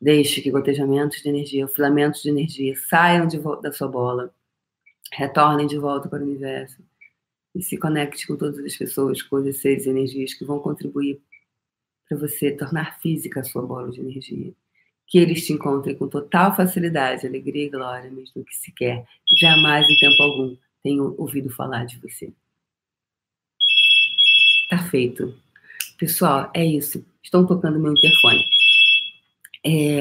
deixe 0.00 0.42
que 0.42 0.50
gotejamentos 0.50 1.22
de 1.22 1.28
energia, 1.28 1.68
filamentos 1.68 2.22
de 2.22 2.28
energia 2.28 2.74
saiam 2.76 3.26
de 3.26 3.38
da 3.62 3.72
sua 3.72 3.88
bola, 3.88 4.34
retornem 5.12 5.66
de 5.66 5.78
volta 5.78 6.08
para 6.08 6.22
o 6.22 6.26
universo 6.26 6.82
e 7.54 7.62
se 7.62 7.76
conecte 7.76 8.26
com 8.26 8.36
todas 8.36 8.58
as 8.64 8.76
pessoas, 8.76 9.22
coisas, 9.22 9.58
seres 9.58 9.86
energias 9.86 10.34
que 10.34 10.44
vão 10.44 10.58
contribuir 10.58 11.20
para 12.08 12.18
você 12.18 12.50
tornar 12.52 12.98
física 13.00 13.40
a 13.40 13.44
sua 13.44 13.62
bola 13.62 13.90
de 13.90 14.00
energia. 14.00 14.52
Que 15.06 15.18
eles 15.18 15.46
te 15.46 15.52
encontrem 15.52 15.96
com 15.96 16.08
total 16.08 16.56
facilidade, 16.56 17.26
alegria 17.26 17.66
e 17.66 17.70
glória, 17.70 18.10
mesmo 18.10 18.44
que 18.44 18.54
sequer, 18.54 19.04
jamais 19.38 19.86
em 19.88 19.96
tempo 19.96 20.22
algum, 20.22 20.56
tenham 20.82 21.14
ouvido 21.18 21.50
falar 21.50 21.84
de 21.84 21.98
você. 21.98 22.32
Tá 24.70 24.78
feito. 24.78 25.34
Pessoal, 25.98 26.50
é 26.54 26.64
isso. 26.64 27.04
Estão 27.22 27.46
tocando 27.46 27.78
meu 27.78 27.92
interfone. 27.92 28.44
É, 29.64 30.00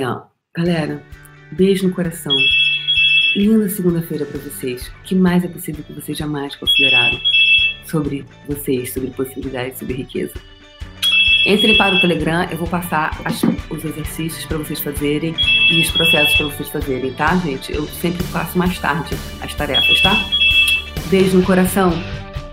galera, 0.56 1.06
beijo 1.52 1.88
no 1.88 1.94
coração. 1.94 2.36
Linda 3.36 3.70
segunda-feira 3.70 4.26
para 4.26 4.40
vocês. 4.40 4.88
O 4.88 5.04
que 5.04 5.14
mais 5.14 5.44
é 5.44 5.48
possível 5.48 5.84
que 5.84 5.94
vocês 5.94 6.18
jamais 6.18 6.56
consideraram 6.56 7.20
sobre 7.92 8.26
vocês, 8.48 8.94
sobre 8.94 9.12
possibilidades, 9.12 9.78
sobre 9.78 9.96
riqueza? 9.96 10.34
Entrem 11.46 11.76
para 11.76 11.96
o 11.96 12.02
Telegram, 12.02 12.48
eu 12.52 12.58
vou 12.58 12.68
passar 12.68 13.20
as, 13.26 13.42
os 13.70 13.84
exercícios 13.84 14.46
para 14.46 14.58
vocês 14.58 14.80
fazerem 14.80 15.36
e 15.72 15.82
os 15.82 15.92
processos 15.92 16.36
para 16.38 16.46
vocês 16.48 16.70
fazerem, 16.70 17.14
tá, 17.14 17.36
gente? 17.38 17.74
Eu 17.74 17.88
sempre 17.88 18.24
faço 18.26 18.58
mais 18.58 18.78
tarde 18.80 19.16
as 19.42 19.54
tarefas, 19.54 20.02
tá? 20.02 20.16
Beijo 21.10 21.38
no 21.38 21.44
coração. 21.44 21.92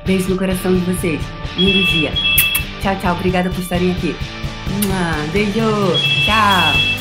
Beijo 0.06 0.30
no 0.30 0.38
coração 0.38 0.74
de 0.74 0.80
vocês. 0.90 1.20
Lindo 1.56 1.86
dia. 1.86 2.12
Tchau, 2.80 2.96
tchau. 3.00 3.14
Obrigada 3.14 3.50
por 3.50 3.60
estarem 3.60 3.92
aqui. 3.92 4.16
Beijo. 5.32 5.60
Tchau. 6.24 6.97